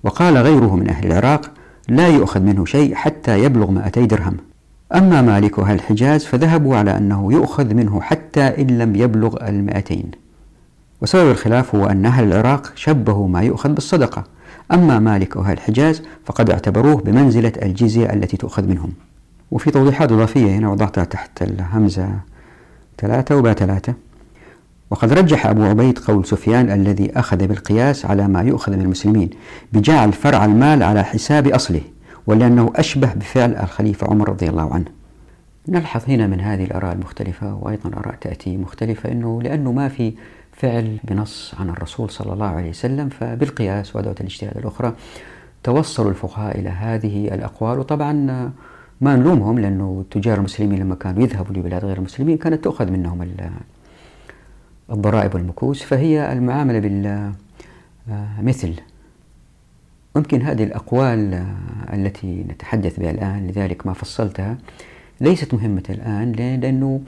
وقال 0.04 0.36
غيره 0.36 0.76
من 0.76 0.88
أهل 0.88 1.06
العراق 1.06 1.50
لا 1.88 2.08
يؤخذ 2.08 2.40
منه 2.40 2.64
شيء 2.64 2.94
حتى 2.94 3.44
يبلغ 3.44 3.70
مائتي 3.70 4.06
درهم. 4.06 4.36
أما 4.94 5.22
مالك 5.22 5.58
أهل 5.58 5.74
الحجاز 5.74 6.24
فذهبوا 6.24 6.76
على 6.76 6.96
أنه 6.96 7.32
يؤخذ 7.32 7.74
منه 7.74 8.00
حتى 8.00 8.40
إن 8.40 8.78
لم 8.78 8.96
يبلغ 8.96 9.48
المائتين 9.48 10.10
وسبب 11.02 11.30
الخلاف 11.30 11.74
هو 11.74 11.86
أن 11.86 12.06
أهل 12.06 12.24
العراق 12.24 12.72
شبهوا 12.74 13.28
ما 13.28 13.42
يؤخذ 13.42 13.68
بالصدقة. 13.72 14.24
أما 14.72 14.98
مالك 14.98 15.36
أهل 15.36 15.52
الحجاز 15.52 16.02
فقد 16.24 16.50
اعتبروه 16.50 16.96
بمنزلة 16.96 17.52
الجزية 17.62 18.12
التي 18.12 18.36
تؤخذ 18.36 18.66
منهم. 18.68 18.92
وفي 19.50 19.70
توضيحات 19.70 20.12
إضافية 20.12 20.56
هنا 20.56 20.68
وضعتها 20.68 21.04
تحت 21.04 21.42
الهمزة 21.42 22.08
ثلاثة 22.98 23.36
وبا 23.36 23.52
ثلاثة. 23.52 23.94
وقد 24.90 25.12
رجح 25.12 25.46
أبو 25.46 25.62
عبيد 25.62 25.98
قول 25.98 26.24
سفيان 26.26 26.70
الذي 26.70 27.18
أخذ 27.18 27.46
بالقياس 27.46 28.06
على 28.06 28.28
ما 28.28 28.42
يؤخذ 28.42 28.72
من 28.72 28.80
المسلمين 28.80 29.30
بجعل 29.72 30.12
فرع 30.12 30.44
المال 30.44 30.82
على 30.82 31.04
حساب 31.04 31.48
أصله 31.48 31.80
ولأنه 32.26 32.72
أشبه 32.76 33.14
بفعل 33.14 33.56
الخليفة 33.56 34.06
عمر 34.06 34.28
رضي 34.28 34.48
الله 34.48 34.74
عنه. 34.74 34.84
نلحظ 35.68 36.02
هنا 36.08 36.26
من 36.26 36.40
هذه 36.40 36.64
الآراء 36.64 36.92
المختلفة 36.92 37.54
وأيضا 37.54 37.90
آراء 37.98 38.14
تأتي 38.20 38.56
مختلفة 38.56 39.12
أنه 39.12 39.42
لأنه 39.42 39.72
ما 39.72 39.88
في 39.88 40.12
فعل 40.52 40.98
بنص 41.04 41.54
عن 41.60 41.68
الرسول 41.68 42.10
صلى 42.10 42.32
الله 42.32 42.46
عليه 42.46 42.70
وسلم 42.70 43.08
فبالقياس 43.08 43.96
وأدوات 43.96 44.20
الاجتهاد 44.20 44.56
الأخرى 44.56 44.92
توصلوا 45.62 46.10
الفقهاء 46.10 46.58
إلى 46.58 46.68
هذه 46.68 47.34
الأقوال. 47.34 47.78
وطبعا 47.78 48.12
ما 49.00 49.16
نلومهم 49.16 49.58
لأنه 49.58 50.04
تجار 50.10 50.38
المسلمين 50.38 50.78
لما 50.78 50.94
كانوا 50.94 51.22
يذهبوا 51.22 51.54
لبلاد 51.54 51.84
غير 51.84 51.96
المسلمين 51.96 52.38
كانت 52.38 52.64
تؤخذ 52.64 52.90
منهم 52.90 53.22
الضرائب 54.90 55.34
والمكوس 55.34 55.82
فهي 55.82 56.32
المعاملة 56.32 56.78
بالمثل 58.08 58.74
ممكن 60.16 60.42
هذه 60.42 60.64
الأقوال 60.64 61.46
التي 61.92 62.44
نتحدث 62.48 63.00
بها 63.00 63.10
الآن 63.10 63.46
لذلك 63.46 63.86
ما 63.86 63.92
فصلتها 63.92 64.58
ليست 65.20 65.54
مهمة 65.54 65.82
الآن 65.90 66.32
لأنه 66.32 67.00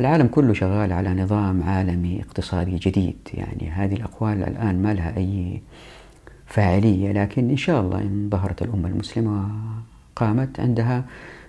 العالم 0.00 0.26
كله 0.26 0.52
شغال 0.52 0.92
على 0.92 1.14
نظام 1.22 1.62
عالمي 1.62 2.20
اقتصادي 2.20 2.76
جديد. 2.76 3.16
يعني 3.34 3.70
هذه 3.70 3.94
الأقوال 3.94 4.42
الآن 4.42 4.82
ما 4.82 4.94
لها 4.94 5.16
أي 5.16 5.60
فاعلية 6.46 7.12
لكن 7.12 7.50
إن 7.50 7.56
شاء 7.56 7.80
الله 7.80 7.98
إن 7.98 8.28
ظهرت 8.32 8.62
الأمة 8.62 8.88
المسلمة 8.88 9.48
قامت 10.16 10.60
عندها 10.60 11.04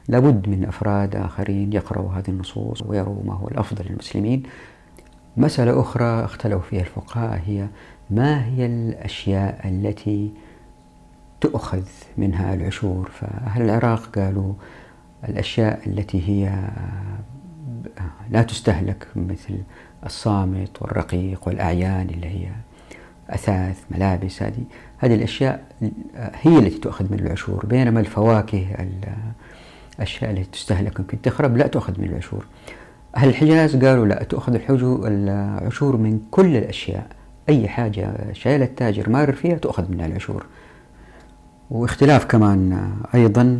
لابد 0.07 0.49
من 0.49 0.65
أفراد 0.65 1.15
آخرين 1.15 1.73
يقرأوا 1.73 2.11
هذه 2.11 2.29
النصوص 2.29 2.81
ويروا 2.81 3.23
ما 3.25 3.33
هو 3.33 3.47
الأفضل 3.47 3.85
للمسلمين. 3.89 4.43
مسألة 5.37 5.81
أخرى 5.81 6.25
اختلفوا 6.25 6.61
فيها 6.61 6.81
الفقهاء 6.81 7.41
هي 7.45 7.67
ما 8.09 8.45
هي 8.45 8.65
الأشياء 8.65 9.67
التي 9.67 10.31
تؤخذ 11.41 11.83
منها 12.17 12.53
العشور؟ 12.53 13.09
فأهل 13.13 13.61
العراق 13.61 14.19
قالوا 14.19 14.53
الأشياء 15.29 15.81
التي 15.87 16.29
هي 16.29 16.69
لا 18.29 18.41
تستهلك 18.43 19.07
مثل 19.15 19.57
الصامت 20.05 20.81
والرقيق 20.81 21.47
والأعيان 21.47 22.09
اللي 22.09 22.27
هي 22.27 22.49
أثاث 23.29 23.83
ملابس 23.91 24.43
هذه 24.43 24.63
هذه 24.97 25.15
الأشياء 25.15 25.63
هي 26.19 26.59
التي 26.59 26.77
تؤخذ 26.77 27.11
من 27.11 27.19
العشور 27.19 27.65
بينما 27.65 27.99
الفواكه 27.99 28.87
الأشياء 29.99 30.31
التي 30.31 30.51
تستهلك 30.51 30.99
يمكن 30.99 31.21
تخرب 31.21 31.57
لا 31.57 31.67
تؤخذ 31.67 32.01
من 32.01 32.07
العشور. 32.07 32.45
الحجاز 33.17 33.75
قالوا 33.75 34.05
لا 34.05 34.23
تؤخذ 34.23 34.57
العشور 35.05 35.97
من 35.97 36.19
كل 36.31 36.55
الأشياء. 36.55 37.07
أي 37.49 37.67
حاجة 37.67 38.33
شايل 38.33 38.61
التاجر 38.61 39.09
مارر 39.09 39.33
فيها 39.33 39.57
تؤخذ 39.57 39.91
منها 39.91 40.05
العشور. 40.05 40.45
واختلاف 41.71 42.25
كمان 42.25 42.89
أيضا 43.15 43.57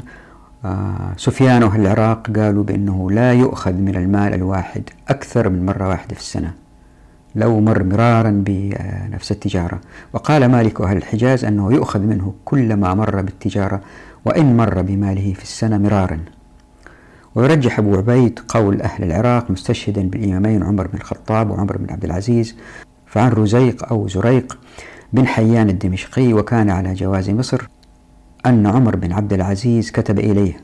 آه، 0.66 1.14
سفيان 1.18 1.64
العراق 1.64 2.32
قالوا 2.32 2.64
بأنه 2.64 3.12
لا 3.12 3.34
يؤخذ 3.34 3.74
من 3.74 3.96
المال 3.96 4.34
الواحد 4.34 4.90
أكثر 5.10 5.50
من 5.50 5.66
مرة 5.66 5.88
واحدة 5.88 6.16
في 6.16 6.22
السنة 6.22 6.54
لو 7.36 7.60
مر 7.60 7.84
مرارا 7.84 8.44
بنفس 8.46 9.32
التجارة. 9.32 9.82
وقال 10.14 10.46
مالك 10.46 10.80
وأهل 10.80 10.98
الحجاز 10.98 11.46
أنه 11.46 11.74
يؤخذ 11.74 12.00
منه 12.00 12.34
كلما 12.46 12.94
مر 12.94 13.22
بالتجارة 13.22 13.82
وإن 14.26 14.58
مر 14.58 14.82
بماله 14.82 15.34
في 15.34 15.44
السنة 15.44 15.78
مرارا. 15.78 16.20
ويرجح 17.36 17.80
أبو 17.80 17.96
عبيد 17.96 18.39
قول 18.48 18.82
أهل 18.82 19.04
العراق 19.04 19.52
مستشهدا 19.52 20.02
بالإمامين 20.10 20.63
عمر 20.63 20.88
بن 20.88 20.98
الخطاب 20.98 21.50
وعمر 21.50 21.78
بن 21.78 21.94
عبد 21.94 22.06
العزيز 22.06 22.56
فعن 23.08 23.32
رزيق 23.32 23.89
أو 23.91 24.08
زريق 24.08 24.58
بن 25.13 25.28
حيان 25.28 25.70
الدمشقي 25.70 26.34
وكان 26.34 26.70
على 26.70 26.94
جواز 26.94 27.30
مصر 27.30 27.62
أن 28.46 28.67
عمر 28.67 28.96
بن 28.96 29.12
عبد 29.12 29.34
العزيز 29.34 29.91
كتب 29.91 30.20
إليه 30.20 30.58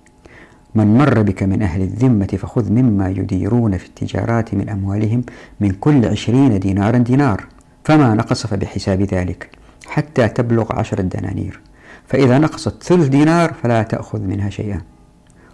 من 0.75 0.97
مر 0.97 1.21
بك 1.21 1.43
من 1.43 1.62
أهل 1.62 1.82
الذمة 1.82 2.27
فخذ 2.27 2.71
مما 2.71 3.10
يديرون 3.10 3.77
في 3.77 3.86
التجارات 3.86 4.53
من 4.53 4.69
أموالهم 4.69 5.23
من 5.60 5.71
كل 5.71 6.06
عشرين 6.06 6.60
دينارا 6.60 6.97
دينار 6.97 7.45
فما 7.84 8.13
نقص 8.13 8.47
فبحساب 8.47 9.01
ذلك 9.01 9.49
حتى 9.86 10.27
تبلغ 10.27 10.75
عشرة 10.75 11.01
دنانير 11.01 11.60
فإذا 12.08 12.38
نقصت 12.38 12.84
ثلث 12.84 13.08
دينار 13.08 13.53
فلا 13.53 13.84
تأخذ 13.84 14.21
منها 14.21 14.49
شيئا 14.49 14.82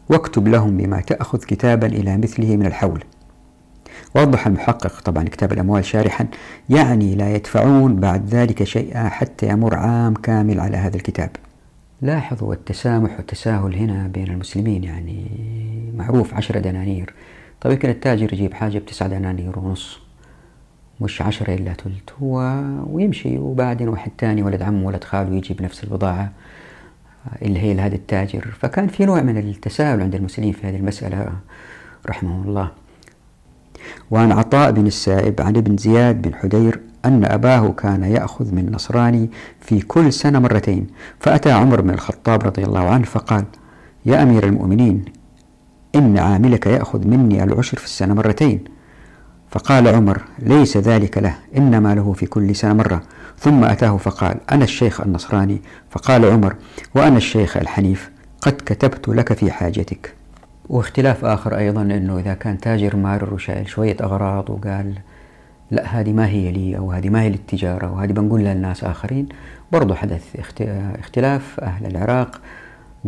واكتب 0.09 0.47
لهم 0.47 0.77
بما 0.77 1.01
تأخذ 1.01 1.39
كتابا 1.39 1.87
إلى 1.87 2.17
مثله 2.17 2.57
من 2.57 2.65
الحول. 2.65 3.03
وضح 4.15 4.47
المحقق 4.47 5.01
طبعا 5.01 5.23
كتاب 5.23 5.53
الأموال 5.53 5.85
شارحا 5.85 6.27
يعني 6.69 7.15
لا 7.15 7.35
يدفعون 7.35 7.95
بعد 7.95 8.25
ذلك 8.29 8.63
شيئا 8.63 9.09
حتى 9.09 9.47
يمر 9.47 9.75
عام 9.75 10.13
كامل 10.13 10.59
على 10.59 10.77
هذا 10.77 10.95
الكتاب. 10.95 11.29
لاحظوا 12.01 12.53
التسامح 12.53 13.17
والتساهل 13.17 13.75
هنا 13.75 14.07
بين 14.07 14.27
المسلمين 14.27 14.83
يعني 14.83 15.25
معروف 15.97 16.33
عشرة 16.33 16.59
دنانير. 16.59 17.13
طيب 17.61 17.73
يمكن 17.73 17.89
التاجر 17.89 18.33
يجيب 18.33 18.53
حاجة 18.53 18.77
بتسعة 18.77 19.09
دنانير 19.09 19.59
ونص. 19.59 19.99
مش 21.01 21.21
عشرة 21.21 21.53
إلا 21.53 21.73
ثلث 21.73 22.09
ويمشي 22.21 23.37
وبعدين 23.37 23.87
واحد 23.89 24.11
تاني 24.17 24.43
ولد 24.43 24.61
عمه 24.61 24.87
ولد 24.87 25.03
خاله 25.03 25.35
يجيب 25.35 25.61
نفس 25.61 25.83
البضاعة. 25.83 26.31
اللي 27.41 27.59
هي 27.59 27.73
لهذا 27.73 27.95
التاجر. 27.95 28.47
فكان 28.59 28.87
في 28.87 29.05
نوع 29.05 29.21
من 29.21 29.37
التساهل 29.37 30.01
عند 30.01 30.15
المسلمين 30.15 30.53
في 30.53 30.67
هذه 30.67 30.75
المسألة 30.75 31.29
رحمه 32.09 32.43
الله. 32.43 32.71
وعن 34.11 34.31
عطاء 34.31 34.71
بن 34.71 34.87
السائب 34.87 35.41
عن 35.41 35.57
ابن 35.57 35.77
زياد 35.77 36.21
بن 36.21 36.35
حدير 36.35 36.79
أن 37.05 37.25
أباه 37.25 37.71
كان 37.71 38.03
يأخذ 38.03 38.55
من 38.55 38.71
نصراني 38.71 39.29
في 39.61 39.81
كل 39.81 40.13
سنة 40.13 40.39
مرتين 40.39 40.87
فأتى 41.19 41.51
عمر 41.51 41.81
بن 41.81 41.89
الخطاب 41.89 42.43
رضي 42.43 42.63
الله 42.63 42.89
عنه 42.89 43.05
فقال 43.05 43.45
يا 44.05 44.23
أمير 44.23 44.43
المؤمنين 44.47 45.05
إن 45.95 46.17
عاملك 46.17 46.65
يأخذ 46.65 47.07
مني 47.07 47.43
العشر 47.43 47.77
في 47.77 47.85
السنة 47.85 48.13
مرتين. 48.13 48.63
فقال 49.51 49.87
عمر 49.87 50.21
ليس 50.39 50.77
ذلك 50.77 51.17
له 51.17 51.35
إنما 51.57 51.95
له 51.95 52.13
في 52.13 52.25
كل 52.25 52.55
سنة 52.55 52.73
مرة. 52.73 53.03
ثم 53.43 53.63
أتاه 53.63 53.97
فقال 53.97 54.37
أنا 54.51 54.63
الشيخ 54.63 55.01
النصراني؟ 55.01 55.61
فقال 55.89 56.25
عمر 56.25 56.55
وأنا 56.95 57.17
الشيخ 57.17 57.57
الحنيف 57.57 58.09
قد 58.41 58.53
كتبت 58.65 59.09
لك 59.09 59.33
في 59.33 59.51
حاجتك. 59.51 60.13
واختلاف 60.69 61.25
آخر 61.25 61.57
أيضا 61.57 61.81
أنه 61.81 62.19
إذا 62.19 62.33
كان 62.33 62.57
تاجر 62.57 62.95
مارر 62.95 63.33
وشايل 63.33 63.69
شوية 63.69 63.97
أغراض 64.01 64.49
وقال 64.49 64.93
لا 65.71 65.85
هذه 65.85 66.13
ما 66.13 66.27
هي 66.27 66.51
لي 66.51 66.77
أو 66.77 66.91
هذه 66.91 67.09
ما 67.09 67.21
هي 67.21 67.29
للتجارة 67.29 67.91
وهذه 67.91 68.11
بنقولها 68.11 68.53
للناس 68.53 68.83
آخرين. 68.83 69.29
برضو 69.71 69.93
حدث 69.93 70.51
اختلاف 70.99 71.59
أهل 71.59 71.85
العراق 71.85 72.41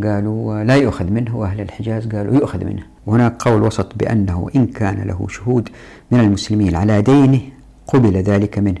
قالوا 0.02 0.64
لا 0.64 0.76
يؤخذ 0.76 1.10
منه. 1.10 1.36
وأهل 1.36 1.60
الحجاز 1.60 2.06
قالوا 2.06 2.34
يؤخذ 2.34 2.64
منه. 2.64 2.82
وهناك 3.06 3.42
قول 3.42 3.62
وسط 3.62 3.96
بأنه 3.96 4.48
إن 4.56 4.66
كان 4.66 5.02
له 5.08 5.26
شهود 5.28 5.68
من 6.10 6.20
المسلمين 6.20 6.76
على 6.76 7.02
دينه 7.02 7.40
قبل 7.86 8.16
ذلك 8.16 8.58
منه. 8.58 8.80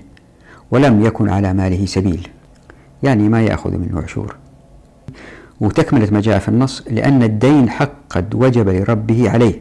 ولم 0.70 1.04
يكن 1.04 1.28
على 1.28 1.52
ماله 1.52 1.86
سبيل. 1.86 2.28
يعني 3.02 3.28
ما 3.28 3.42
يأخذ 3.42 3.76
منه 3.76 4.00
عشور. 4.02 4.36
وتكملة 5.60 6.08
ما 6.12 6.20
جاء 6.20 6.38
في 6.38 6.48
النص 6.48 6.82
لأن 6.90 7.22
الدين 7.22 7.70
حق 7.70 7.92
قد 8.10 8.34
وجب 8.34 8.68
لربه 8.68 9.30
عليه. 9.30 9.60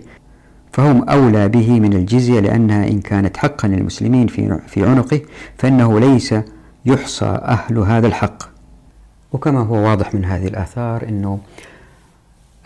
فهم 0.71 1.09
أولى 1.09 1.49
به 1.49 1.79
من 1.79 1.93
الجزية 1.93 2.39
لأنها 2.39 2.87
إن 2.87 2.99
كانت 2.99 3.37
حقا 3.37 3.67
للمسلمين 3.67 4.27
في 4.67 4.85
عنقه 4.85 5.21
فإنه 5.57 5.99
ليس 5.99 6.35
يحصى 6.85 7.25
أهل 7.25 7.77
هذا 7.77 8.07
الحق. 8.07 8.43
وكما 9.31 9.59
هو 9.59 9.75
واضح 9.75 10.13
من 10.13 10.25
هذه 10.25 10.47
الآثار 10.47 11.07
أنه 11.09 11.39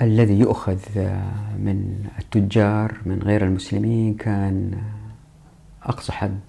الذي 0.01 0.39
يؤخذ 0.39 0.77
من 1.59 2.05
التجار 2.19 2.93
من 3.05 3.19
غير 3.19 3.45
المسلمين 3.45 4.13
كان 4.13 4.71
أقصى 5.83 6.11
حد 6.11 6.39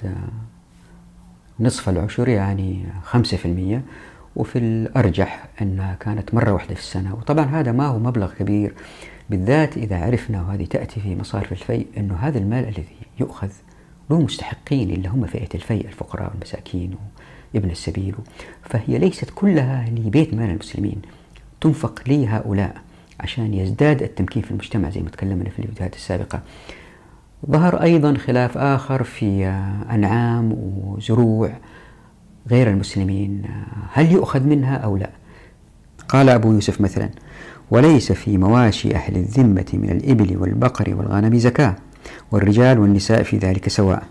نصف 1.61 1.89
العشر 1.89 2.29
يعني 2.29 2.85
خمسة 3.05 3.37
في 3.37 3.45
المية 3.45 3.83
وفي 4.37 4.59
الأرجح 4.59 5.49
أنها 5.63 5.95
كانت 5.95 6.35
مرة 6.35 6.53
واحدة 6.53 6.75
في 6.75 6.81
السنة. 6.81 7.15
وطبعا 7.15 7.45
هذا 7.45 7.73
ما 7.73 7.87
هو 7.87 7.99
مبلغ 7.99 8.33
كبير 8.35 8.75
بالذات 9.31 9.77
إذا 9.77 10.05
عرفنا 10.05 10.43
وهذه 10.43 10.65
تأتي 10.65 11.01
في 11.01 11.17
مصارف 11.17 11.53
الفيء 11.53 11.87
أنه 11.97 12.15
هذا 12.15 12.39
المال 12.39 12.65
الذي 12.65 12.97
يؤخذ 13.21 13.49
له 14.11 14.21
مستحقين 14.21 14.91
اللي 14.91 15.09
هم 15.09 15.27
فئة 15.27 15.49
الفيء 15.55 15.87
الفقراء 15.87 16.31
والمساكين 16.31 16.95
وابن 17.55 17.71
السبيل. 17.71 18.15
فهي 18.63 18.99
ليست 18.99 19.31
كلها 19.35 19.87
لبيت 19.91 20.35
مال 20.35 20.51
المسلمين. 20.51 21.03
تنفق 21.61 22.03
لهؤلاء 22.07 22.77
عشان 23.21 23.55
يزداد 23.55 24.03
التمكين 24.03 24.43
في 24.43 24.51
المجتمع 24.51 24.91
زي 24.91 25.01
ما 25.01 25.11
تكلمنا 25.11 25.51
في 25.51 25.59
الفيديوهات 25.59 25.95
السابقة. 25.95 26.43
ظهر 27.47 27.83
أيضا 27.83 28.15
خلاف 28.15 28.59
آخر 28.59 29.03
في 29.03 29.47
أنعام 29.91 30.53
وزروع 30.53 31.51
غير 32.51 32.71
المسلمين. 32.71 33.43
هل 33.93 34.13
يؤخذ 34.13 34.43
منها 34.43 34.77
أو 34.77 34.97
لا؟ 34.97 35.11
قال 36.09 36.29
أبو 36.29 36.53
يوسف 36.53 36.81
مثلا 36.81 37.11
وليس 37.71 38.13
في 38.13 38.39
مواشي 38.39 38.95
أهل 38.95 39.17
الذمة 39.17 39.67
من 39.73 39.91
الإبل 39.91 40.37
والبقر 40.37 40.95
والغنم 40.95 41.39
زكاة 41.39 41.77
والرجال 42.33 42.79
والنساء 42.79 43.23
في 43.23 43.39
ذلك 43.39 43.69
سواء. 43.69 44.03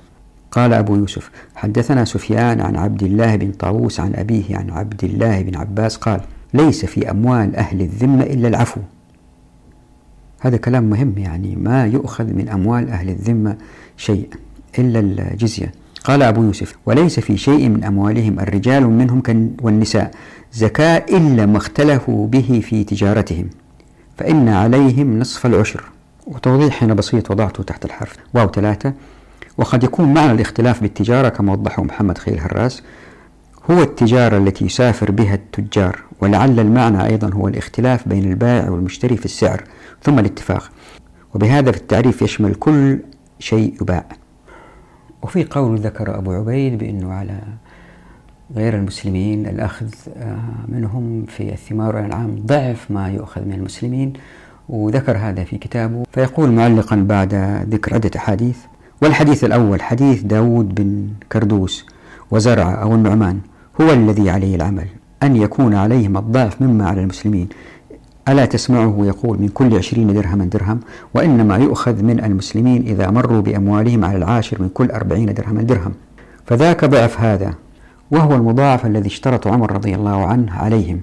قال 0.51 0.73
أبو 0.73 0.95
يوسف 0.95 1.31
حدثنا 1.55 2.05
سفيان 2.05 2.61
عن 2.61 2.75
عبد 2.75 3.03
الله 3.03 3.35
بن 3.35 3.51
طاووس 3.51 3.99
عن 3.99 4.15
أبيه 4.15 4.57
عن 4.57 4.69
عبد 4.69 5.03
الله 5.03 5.41
بن 5.41 5.55
عباس 5.55 5.97
قال 5.97 6.21
ليس 6.53 6.85
في 6.85 7.11
أموال 7.11 7.55
أهل 7.55 7.81
الذمة 7.81 8.23
إلا 8.23 8.47
العفو. 8.47 8.81
هذا 10.39 10.57
كلام 10.57 10.83
مهم 10.83 11.13
يعني 11.17 11.55
ما 11.55 11.85
يؤخذ 11.85 12.23
من 12.23 12.49
أموال 12.49 12.89
أهل 12.89 13.09
الذمة 13.09 13.57
شيء 13.97 14.29
إلا 14.79 14.99
الجزية. 14.99 15.71
قال 16.03 16.23
أبو 16.23 16.43
يوسف 16.43 16.75
وليس 16.85 17.19
في 17.19 17.37
شيء 17.37 17.69
من 17.69 17.83
أموالهم 17.83 18.39
الرجال 18.39 18.89
منهم 18.89 19.21
والنساء 19.61 20.11
زكاة 20.53 21.05
إلا 21.09 21.45
ما 21.45 21.57
اختلفوا 21.57 22.27
به 22.27 22.61
في 22.63 22.83
تجارتهم 22.83 23.49
فإن 24.17 24.49
عليهم 24.49 25.19
نصف 25.19 25.45
العشر. 25.45 25.83
وتوضيح 26.27 26.83
هنا 26.83 26.93
بسيط 26.93 27.31
وضعته 27.31 27.63
تحت 27.63 27.85
الحرف. 27.85 28.15
واو 28.33 28.47
ثلاثة 28.47 28.93
وقد 29.57 29.83
يكون 29.83 30.13
معنى 30.13 30.31
الاختلاف 30.31 30.81
بالتجارة 30.81 31.29
كما 31.29 31.51
وضحه 31.51 31.83
محمد 31.83 32.17
خيل 32.17 32.39
هراس 32.39 32.83
هو 33.71 33.81
التجارة 33.81 34.37
التي 34.37 34.65
يسافر 34.65 35.11
بها 35.11 35.35
التجار 35.35 35.99
ولعل 36.21 36.59
المعنى 36.59 37.05
أيضا 37.05 37.29
هو 37.33 37.47
الاختلاف 37.47 38.07
بين 38.07 38.31
البائع 38.31 38.69
والمشتري 38.69 39.17
في 39.17 39.25
السعر 39.25 39.63
ثم 40.03 40.19
الاتفاق. 40.19 40.71
وبهذا 41.35 41.71
في 41.71 41.77
التعريف 41.77 42.21
يشمل 42.21 42.55
كل 42.55 42.99
شيء 43.39 43.73
يباع. 43.81 44.05
وفي 45.21 45.43
قول 45.43 45.79
ذكر 45.79 46.17
أبو 46.17 46.31
عبيد 46.31 46.77
بأنه 46.77 47.13
على 47.13 47.39
غير 48.55 48.75
المسلمين 48.75 49.45
الأخذ 49.47 49.87
آه، 50.17 50.39
منهم 50.67 51.25
في 51.25 51.53
الثمار 51.53 51.95
والأنعام 51.95 52.35
ضعف 52.45 52.91
ما 52.91 53.09
يؤخذ 53.09 53.45
من 53.45 53.53
المسلمين. 53.53 54.13
وذكر 54.69 55.17
هذا 55.17 55.43
في 55.43 55.57
كتابه. 55.57 56.03
فيقول 56.11 56.51
معلقا 56.51 56.95
بعد 56.95 57.33
ذكر 57.69 57.93
عدة 57.93 58.11
أحاديث. 58.15 58.57
والحديث 59.01 59.43
الأول 59.43 59.81
حديث 59.81 60.21
داود 60.23 60.75
بن 60.75 61.07
كردوس 61.31 61.85
وزرع 62.31 62.81
أو 62.81 62.95
النعمان 62.95 63.39
هو 63.81 63.93
الذي 63.93 64.29
عليه 64.29 64.55
العمل 64.55 64.85
أن 65.23 65.35
يكون 65.35 65.75
عليهم 65.75 66.17
الضعف 66.17 66.61
مما 66.61 66.87
على 66.87 67.01
المسلمين. 67.01 67.49
ألا 68.29 68.45
تسمعه 68.45 68.95
يقول 68.99 69.41
من 69.41 69.47
كل 69.47 69.77
عشرين 69.77 70.13
درهما 70.13 70.45
درهم 70.45 70.79
وإنما 71.13 71.57
يؤخذ 71.57 72.03
من 72.03 72.23
المسلمين 72.23 72.81
إذا 72.81 73.11
مروا 73.11 73.41
بأموالهم 73.41 74.05
على 74.05 74.17
العاشر 74.17 74.61
من 74.61 74.69
كل 74.69 74.91
أربعين 74.91 75.33
درهما 75.33 75.61
درهم. 75.61 75.93
فذاك 76.45 76.85
ضعف 76.85 77.21
هذا 77.21 77.53
وهو 78.11 78.35
المضاعف 78.35 78.85
الذي 78.85 79.07
اشترط 79.07 79.47
عمر 79.47 79.71
رضي 79.71 79.95
الله 79.95 80.25
عنه 80.25 80.53
عليهم. 80.53 81.01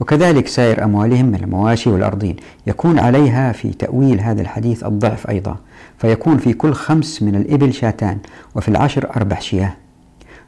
وكذلك 0.00 0.48
سائر 0.48 0.84
أموالهم 0.84 1.26
من 1.26 1.34
المواشي 1.34 1.90
والأرضين 1.90 2.36
يكون 2.66 2.98
عليها 2.98 3.52
في 3.52 3.68
تأويل 3.68 4.20
هذا 4.20 4.42
الحديث 4.42 4.84
الضعف 4.84 5.30
أيضا. 5.30 5.56
فيكون 5.98 6.38
في 6.38 6.52
كل 6.52 6.72
خمس 6.72 7.22
من 7.22 7.34
الإبل 7.34 7.74
شاتان 7.74 8.18
وفي 8.54 8.68
العشر 8.68 9.10
أربع 9.16 9.38
شياه. 9.38 9.72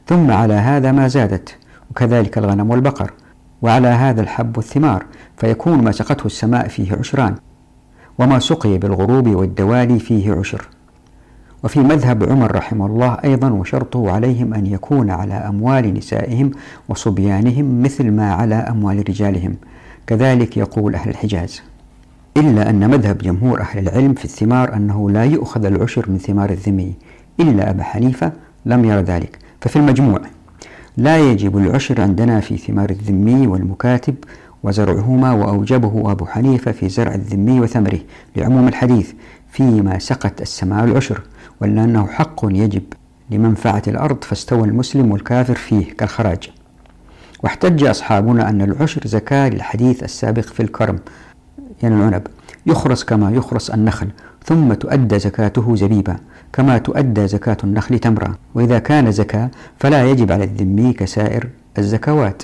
ثم 0.07 0.31
على 0.31 0.53
هذا 0.53 0.91
ما 0.91 1.07
زادت 1.07 1.55
وكذلك 1.91 2.37
الغنم 2.37 2.69
والبقر. 2.69 3.11
وعلى 3.61 3.87
هذا 3.87 4.21
الحب 4.21 4.57
والثمار 4.57 5.05
فيكون 5.37 5.83
ما 5.83 5.91
سقته 5.91 6.25
السماء 6.25 6.67
فيه 6.67 6.95
عشران 6.95 7.35
وما 8.19 8.39
سقي 8.39 8.77
بالغروب 8.77 9.27
والدوالي 9.27 9.99
فيه 9.99 10.33
عشر. 10.33 10.67
وفي 11.63 11.79
مذهب 11.79 12.23
عمر 12.23 12.55
رحمه 12.55 12.85
الله 12.85 13.17
أيضا 13.23 13.49
وشرطه 13.49 14.11
عليهم 14.11 14.53
أن 14.53 14.65
يكون 14.65 15.09
على 15.09 15.33
أموال 15.33 15.93
نسائهم 15.93 16.51
وصبيانهم 16.89 17.83
مثل 17.83 18.11
ما 18.11 18.33
على 18.33 18.55
أموال 18.55 19.09
رجالهم. 19.09 19.55
كذلك 20.07 20.57
يقول 20.57 20.95
أهل 20.95 21.09
الحجاز 21.09 21.61
إلا 22.37 22.69
أن 22.69 22.89
مذهب 22.89 23.17
جمهور 23.17 23.61
أهل 23.61 23.79
العلم 23.79 24.13
في 24.13 24.25
الثمار 24.25 24.75
أنه 24.75 25.09
لا 25.09 25.23
يؤخذ 25.23 25.65
العشر 25.65 26.11
من 26.11 26.17
ثمار 26.17 26.49
الذمي 26.49 26.93
إلا 27.39 27.69
أبا 27.69 27.83
حنيفة 27.83 28.31
لم 28.65 28.85
ير 28.85 28.99
ذلك. 28.99 29.39
ففي 29.61 29.75
المجموع 29.75 30.21
لا 30.97 31.17
يجب 31.31 31.57
العشر 31.57 32.01
عندنا 32.01 32.39
في 32.39 32.57
ثمار 32.57 32.89
الذمي 32.89 33.47
والمكاتب 33.47 34.15
وزرعهما 34.63 35.33
وأوجبه 35.33 36.11
أبو 36.11 36.25
حنيفة 36.25 36.71
في 36.71 36.89
زرع 36.89 37.15
الذمي 37.15 37.59
وثمره 37.59 37.99
لعموم 38.35 38.67
الحديث 38.67 39.11
فيما 39.51 39.99
سقت 39.99 40.41
السماء 40.41 40.83
العشر 40.83 41.21
ولا 41.61 41.83
أنه 41.83 42.07
حق 42.07 42.41
يجب 42.43 42.83
لمنفعة 43.31 43.81
الأرض 43.87 44.23
فاستوى 44.23 44.67
المسلم 44.67 45.11
والكافر 45.11 45.55
فيه 45.55 45.85
كالخراج. 45.97 46.49
واحتج 47.43 47.83
أصحابنا 47.83 48.49
أن 48.49 48.61
العشر 48.61 49.01
زكاة 49.05 49.49
للحديث 49.49 50.03
السابق 50.03 50.43
في 50.43 50.59
الكرم 50.59 50.99
يعني 51.83 51.95
العنب 51.95 52.27
يخرس 52.65 53.03
كما 53.03 53.31
يخرس 53.31 53.69
النخل 53.69 54.07
ثم 54.45 54.73
تؤدى 54.73 55.19
زكاته 55.19 55.75
زبيبا. 55.75 56.17
كما 56.53 56.77
تؤدى 56.77 57.27
زكاة 57.27 57.57
النخل 57.63 57.99
تمرة 57.99 58.37
وإذا 58.55 58.79
كان 58.79 59.11
زكاة 59.11 59.49
فلا 59.79 60.09
يجب 60.11 60.31
على 60.31 60.43
الذمي 60.43 60.93
كسائر 60.93 61.49
الزكوات. 61.77 62.43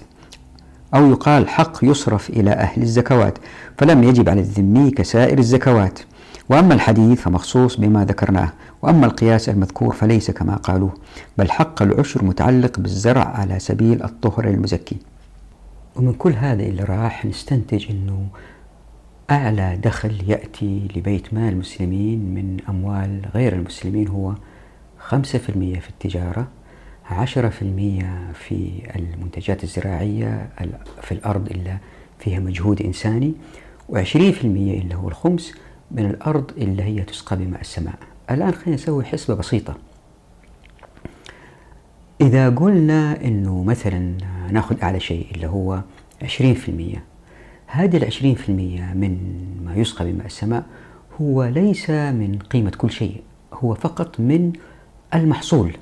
أو 0.95 1.09
يقال 1.11 1.49
حق 1.49 1.77
يصرف 1.83 2.29
إلى 2.29 2.51
أهل 2.51 2.81
الزكوات 2.81 3.37
فلم 3.77 4.03
يجب 4.03 4.29
على 4.29 4.41
الذمي 4.41 4.91
كسائر 4.91 5.39
الزكوات. 5.39 5.99
وأما 6.49 6.73
الحديث 6.73 7.21
فمخصوص 7.21 7.75
بما 7.75 8.05
ذكرناه 8.05 8.51
وأما 8.81 9.05
القياس 9.05 9.49
المذكور 9.49 9.93
فليس 9.93 10.31
كما 10.31 10.55
قالوه 10.55 10.93
بل 11.37 11.51
حق 11.51 11.81
العشر 11.81 12.25
متعلق 12.25 12.79
بالزرع 12.79 13.23
على 13.23 13.59
سبيل 13.59 14.03
الطهر 14.03 14.47
المزكي. 14.47 14.97
ومن 15.95 16.13
كل 16.13 16.33
هذا 16.33 16.63
اللي 16.63 16.83
راح 16.83 17.25
نستنتج 17.25 17.85
أنه 17.91 18.27
أعلى 19.31 19.79
دخل 19.83 20.29
يأتي 20.29 20.87
لبيت 20.95 21.33
مال 21.33 21.53
المسلمين 21.53 22.19
من 22.19 22.57
أموال 22.69 23.21
غير 23.33 23.53
المسلمين 23.53 24.07
هو 24.07 24.35
خمسة 24.99 25.39
في 25.39 25.49
المية 25.49 25.79
في 25.79 25.89
التجارة 25.89 26.47
عشرة 27.05 27.49
في 27.49 27.61
المية 27.61 28.31
في 28.33 28.71
المنتجات 28.95 29.63
الزراعية 29.63 30.49
في 31.01 31.11
الأرض 31.11 31.51
إلا 31.51 31.77
فيها 32.19 32.39
مجهود 32.39 32.81
إنساني 32.81 33.33
وعشرين 33.89 34.31
في 34.31 34.43
المية 34.43 34.81
اللي 34.81 34.95
هو 34.95 35.07
الخمس 35.07 35.53
من 35.91 36.05
الأرض 36.05 36.51
اللي 36.57 36.83
هي 36.83 37.01
تسقى 37.01 37.35
بماء 37.37 37.61
السماء. 37.61 37.95
الآن 38.31 38.51
خلينا 38.51 38.75
نسوي 38.75 39.05
حسبة 39.05 39.35
بسيطة. 39.35 39.75
إذا 42.21 42.49
قلنا 42.49 43.25
أنه 43.25 43.63
مثلا 43.63 44.17
ناخذ 44.51 44.81
أعلى 44.83 44.99
شيء 44.99 45.27
اللي 45.35 45.47
هو 45.47 45.81
عشرين 46.21 46.53
في 46.53 46.69
المية 46.69 47.03
هذه 47.75 47.97
العشرين 47.97 48.35
في 48.35 48.49
المية 48.49 48.93
من 48.93 49.17
ما 49.65 49.75
يسقى 49.75 50.11
بماء 50.11 50.25
السماء 50.25 50.63
هو 51.21 51.43
ليس 51.43 51.89
من 51.89 52.39
قيمة 52.51 52.71
كل 52.77 52.91
شيء 52.91 53.21
هو 53.53 53.73
فقط 53.73 54.19
من 54.19 54.53
المحصول. 55.13 55.77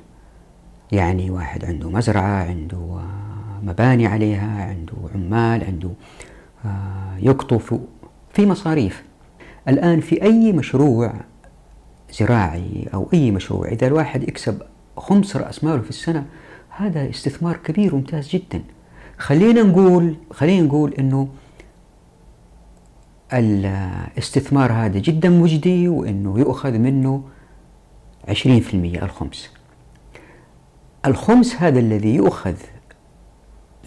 يعني 0.91 1.29
واحد 1.29 1.65
عنده 1.65 1.89
مزرعة 1.89 2.43
عنده 2.43 3.01
مباني 3.63 4.07
عليها 4.07 4.65
عنده 4.65 4.93
عمال 5.15 5.63
عنده 5.63 5.89
آه، 6.65 7.17
يقطف 7.19 7.79
في 8.33 8.45
مصاريف. 8.45 9.03
الآن 9.67 9.99
في 9.99 10.23
أي 10.23 10.51
مشروع 10.53 11.13
زراعي 12.19 12.87
أو 12.93 13.09
أي 13.13 13.31
مشروع 13.31 13.67
إذا 13.67 13.87
الواحد 13.87 14.23
يكسب 14.23 14.61
خمس 14.97 15.35
رأس 15.35 15.63
ماله 15.63 15.81
في 15.81 15.89
السنة 15.89 16.25
هذا 16.69 17.09
استثمار 17.09 17.57
كبير 17.57 17.95
وممتاز 17.95 18.29
جدا. 18.29 18.61
خلينا 19.17 19.63
نقول 19.63 20.15
خلينا 20.31 20.67
نقول 20.67 20.93
إنه 20.93 21.27
الاستثمار 23.33 24.71
هذا 24.71 24.99
جدا 24.99 25.29
مجدي 25.29 25.87
وإنه 25.87 26.39
يؤخذ 26.39 26.77
منه 26.77 27.23
20% 28.27 28.33
الخمس. 29.03 29.49
الخمس 31.05 31.55
هذا 31.55 31.79
الذي 31.79 32.15
يؤخذ 32.15 32.55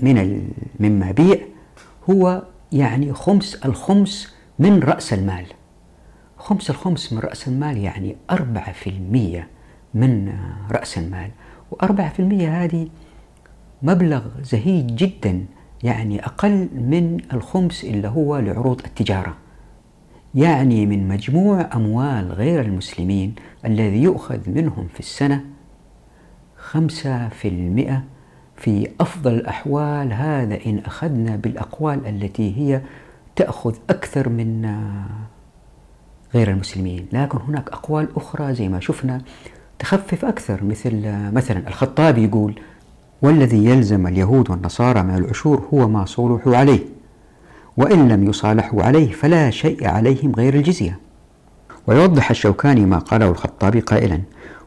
من 0.00 0.48
مما 0.80 1.10
بيع 1.10 1.38
هو 2.10 2.42
يعني 2.72 3.12
خمس 3.12 3.54
الخمس 3.54 4.34
من 4.58 4.82
رأس 4.82 5.12
المال. 5.12 5.46
خمس 6.38 6.70
الخمس 6.70 7.12
من 7.12 7.18
رأس 7.18 7.48
المال 7.48 7.76
يعني 7.78 8.16
أربعة 8.30 8.72
في 8.72 8.90
المية 8.90 9.48
من 9.94 10.32
رأس 10.70 10.98
المال. 10.98 11.30
وأربعة 11.70 12.12
في 12.12 12.20
المية 12.20 12.64
هذه 12.64 12.88
مبلغ 13.82 14.22
زهيد 14.42 14.96
جدا 14.96 15.44
يعني 15.84 16.24
أقل 16.24 16.68
من 16.74 17.18
الخمس 17.32 17.84
اللي 17.84 18.08
هو 18.08 18.38
لعروض 18.38 18.80
التجارة. 18.84 19.36
يعني 20.34 20.86
من 20.86 21.08
مجموع 21.08 21.68
أموال 21.74 22.32
غير 22.32 22.60
المسلمين 22.60 23.34
الذي 23.64 24.02
يؤخذ 24.02 24.50
منهم 24.50 24.86
في 24.94 25.00
السنة 25.00 25.44
خمسة 26.56 27.28
في 27.28 27.48
المئة 27.48 28.04
في 28.56 28.90
أفضل 29.00 29.34
الأحوال. 29.34 30.12
هذا 30.12 30.58
إن 30.66 30.78
أخذنا 30.78 31.36
بالأقوال 31.36 32.06
التي 32.06 32.56
هي 32.58 32.80
تأخذ 33.36 33.74
أكثر 33.90 34.28
من 34.28 34.72
غير 36.34 36.50
المسلمين. 36.50 37.06
لكن 37.12 37.38
هناك 37.38 37.68
أقوال 37.68 38.08
أخرى 38.16 38.54
زي 38.54 38.68
ما 38.68 38.80
شفنا 38.80 39.22
تخفف 39.78 40.24
أكثر 40.24 40.64
مثل 40.64 41.02
مثلا 41.32 41.68
الخطابي 41.68 42.24
يقول 42.24 42.60
والذي 43.22 43.64
يلزم 43.64 44.06
اليهود 44.06 44.50
والنصارى 44.50 45.02
من 45.02 45.14
العشور 45.14 45.68
هو 45.74 45.88
ما 45.88 46.04
صولحوا 46.04 46.56
عليه. 46.56 46.80
وإن 47.76 48.08
لم 48.08 48.24
يصالحوا 48.24 48.82
عليه 48.82 49.12
فلا 49.12 49.50
شيء 49.50 49.88
عليهم 49.88 50.32
غير 50.36 50.54
الجزية. 50.54 50.98
ويوضح 51.86 52.30
الشوكاني 52.30 52.86
ما 52.86 52.98
قاله 52.98 53.28
الخطابي 53.30 53.80
قائلا 53.80 54.20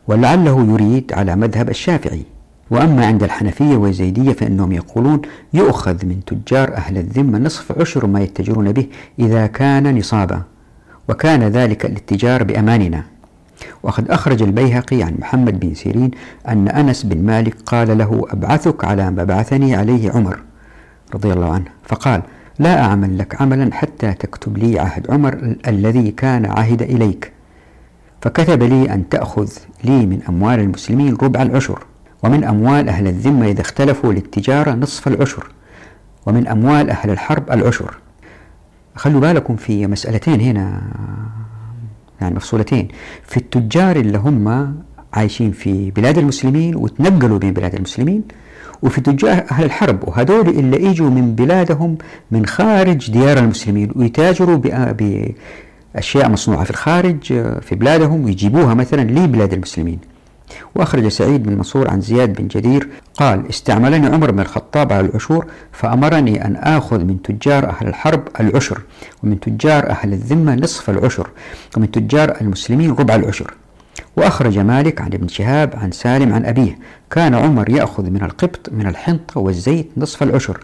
ولعله 0.08 0.68
يريد 0.70 1.14
على 1.14 1.36
مذهب 1.36 1.70
الشافعي. 1.70 2.24
وأما 2.72 3.06
عند 3.06 3.24
الحنفية 3.24 3.78
والزيدية 3.78 4.34
فإنهم 4.34 4.72
يقولون 4.72 5.22
يؤخذ 5.54 6.06
من 6.06 6.26
تجار 6.26 6.76
أهل 6.76 6.98
الذمة 6.98 7.38
نصف 7.38 7.80
عشر 7.80 8.08
ما 8.08 8.22
يتجرون 8.22 8.72
به 8.72 8.88
إذا 9.20 9.48
كان 9.48 9.98
نصابا. 9.98 10.42
وكان 11.10 11.44
ذلك 11.44 11.86
الاتجار 11.86 12.44
بأماننا. 12.44 13.04
وقد 13.84 14.12
أخرج 14.12 14.44
البيهقي 14.44 15.04
عن 15.04 15.16
محمد 15.20 15.60
بن 15.60 15.74
سيرين 15.74 16.12
أن 16.48 16.68
أنس 16.68 17.04
بن 17.04 17.26
مالك 17.26 17.56
قال 17.66 17.98
له 17.98 18.26
أبعثك 18.30 18.86
على 18.86 19.12
ما 19.12 19.24
بعثني 19.24 19.76
عليه 19.76 20.12
عمر 20.12 20.40
رضي 21.14 21.34
الله 21.34 21.54
عنه. 21.54 21.66
فقال 21.84 22.22
لا 22.60 22.82
أعمل 22.82 23.18
لك 23.18 23.42
عملا 23.42 23.74
حتى 23.74 24.14
تكتب 24.14 24.58
لي 24.58 24.80
عهد 24.80 25.12
عمر 25.12 25.56
الذي 25.68 26.12
كان 26.12 26.46
عهد 26.46 26.82
إليك. 26.82 27.32
فكتب 28.22 28.64
لي 28.64 28.94
أن 28.94 29.10
تأخذ 29.10 29.50
لي 29.84 30.06
من 30.06 30.22
أموال 30.30 30.60
المسلمين 30.60 31.16
ربع 31.16 31.42
العشر 31.42 31.84
ومن 32.24 32.44
أموال 32.44 32.90
أهل 32.90 33.08
الذمة 33.08 33.48
إذا 33.48 33.62
اختلفوا 33.62 34.14
للتجارة 34.14 34.72
نصف 34.72 35.08
العشر 35.08 35.48
ومن 36.26 36.48
أموال 36.48 36.90
أهل 36.90 37.10
الحرب 37.10 37.52
العشر. 37.52 37.98
خلوا 38.96 39.22
بالكم 39.22 39.56
في 39.56 39.88
مسألتين 39.88 40.42
هنا. 40.42 40.82
يعني 42.22 42.36
مفصولتين. 42.36 42.88
في 43.28 43.38
التجار 43.38 43.96
اللي 43.96 44.18
هم 44.18 44.76
عايشين 45.14 45.52
في 45.52 45.92
بلاد 45.92 46.18
المسلمين 46.18 46.76
وتنقلوا 46.76 47.38
بين 47.40 47.54
بلاد 47.54 47.76
المسلمين 47.76 48.24
وفي 48.82 49.02
تجار 49.02 49.44
أهل 49.52 49.64
الحرب 49.64 50.08
وهذول 50.08 50.50
اللي 50.50 50.90
إجوا 50.92 51.10
من 51.10 51.36
بلادهم 51.36 51.98
من 52.32 52.46
خارج 52.46 53.12
ديار 53.12 53.38
المسلمين 53.38 53.92
ويتاجروا 53.96 54.56
بأشياء 55.96 56.30
مصنوعة 56.30 56.64
في 56.64 56.70
الخارج 56.72 57.24
في 57.62 57.76
بلادهم 57.76 58.26
ويجيبوها 58.26 58.74
مثلا 58.74 59.02
لبلاد 59.02 59.54
المسلمين. 59.54 60.00
وأخرج 60.76 61.08
سعيد 61.08 61.44
بن 61.44 61.56
منصور 61.56 61.90
عن 61.92 62.02
زياد 62.02 62.34
بن 62.34 62.48
جدير 62.48 62.90
قال 63.16 63.50
استعملني 63.50 64.08
عمر 64.08 64.32
بن 64.32 64.40
الخطاب 64.40 64.94
على 64.94 65.08
العشور 65.08 65.46
فأمرني 65.72 66.46
أن 66.46 66.56
آخذ 66.56 67.04
من 67.04 67.22
تجار 67.22 67.70
أهل 67.70 67.88
الحرب 67.88 68.28
العشر 68.40 68.82
ومن 69.24 69.40
تجار 69.40 69.90
أهل 69.90 70.14
الذمة 70.14 70.56
نصف 70.56 70.90
العشر 70.90 71.30
ومن 71.78 71.92
تجار 71.92 72.38
المسلمين 72.42 72.92
ربع 72.92 73.16
العشر. 73.16 73.54
وأخرج 74.18 74.60
مالك 74.60 75.02
عن 75.02 75.14
ابن 75.14 75.28
شهاب 75.28 75.74
عن 75.76 75.92
سالم 75.92 76.34
عن 76.34 76.46
أبيه 76.46 76.78
كان 77.12 77.34
عمر 77.36 77.70
يأخذ 77.70 78.10
من 78.10 78.24
القبط 78.24 78.70
من 78.72 78.88
الحنطة 78.88 79.40
والزيت 79.40 79.90
نصف 79.98 80.24
العشر 80.24 80.60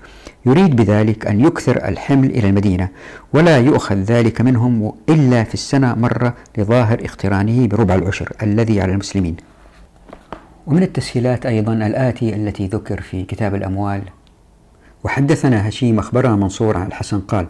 يريد 0.46 0.76
بذلك 0.76 1.28
أن 1.28 1.40
يكثر 1.46 1.88
الحمل 1.88 2.30
إلى 2.30 2.50
المدينة 2.50 2.90
ولا 3.34 3.58
يؤخذ 3.58 3.96
ذلك 3.96 4.42
منهم 4.42 4.94
إلا 5.10 5.44
في 5.44 5.54
السنة 5.54 5.96
مرة 5.96 6.34
لظاهر 6.58 7.00
اقترانه 7.06 7.68
بربع 7.68 7.96
العشر 7.96 8.30
الذي 8.44 8.82
على 8.82 8.92
المسلمين. 8.92 9.36
ومن 10.68 10.84
التسهيلات 10.84 11.46
أيضا 11.46 11.74
الآتي 11.74 12.36
التي 12.36 12.68
ذكر 12.68 13.02
في 13.02 13.24
كتاب 13.24 13.56
الأموال. 13.56 14.02
وحدثنا 15.04 15.70
هشيم 15.70 16.00
أخبرنا 16.00 16.36
منصور 16.36 16.78
عن 16.78 16.88
الحسن 16.88 17.20
قال 17.20 17.48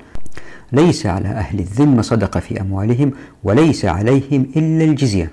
ليس 0.71 1.06
على 1.06 1.28
أهل 1.28 1.60
الذمة 1.60 2.02
صدقة 2.02 2.39
في 2.39 2.62
أموالهم 2.62 3.12
وليس 3.43 3.86
عليهم 3.86 4.47
إلا 4.56 4.84
الجزية. 4.84 5.32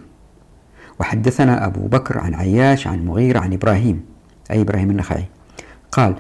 وحدثنا 1.01 1.67
أبو 1.67 1.87
بكر 1.87 2.19
عن 2.19 2.35
عياش 2.35 2.87
عن 2.87 3.07
مغير 3.07 3.39
عن 3.39 3.53
إبراهيم 3.53 4.05
أي 4.51 4.61
إبراهيم 4.61 4.91
النخعي 4.91 5.25
قال 5.93 6.15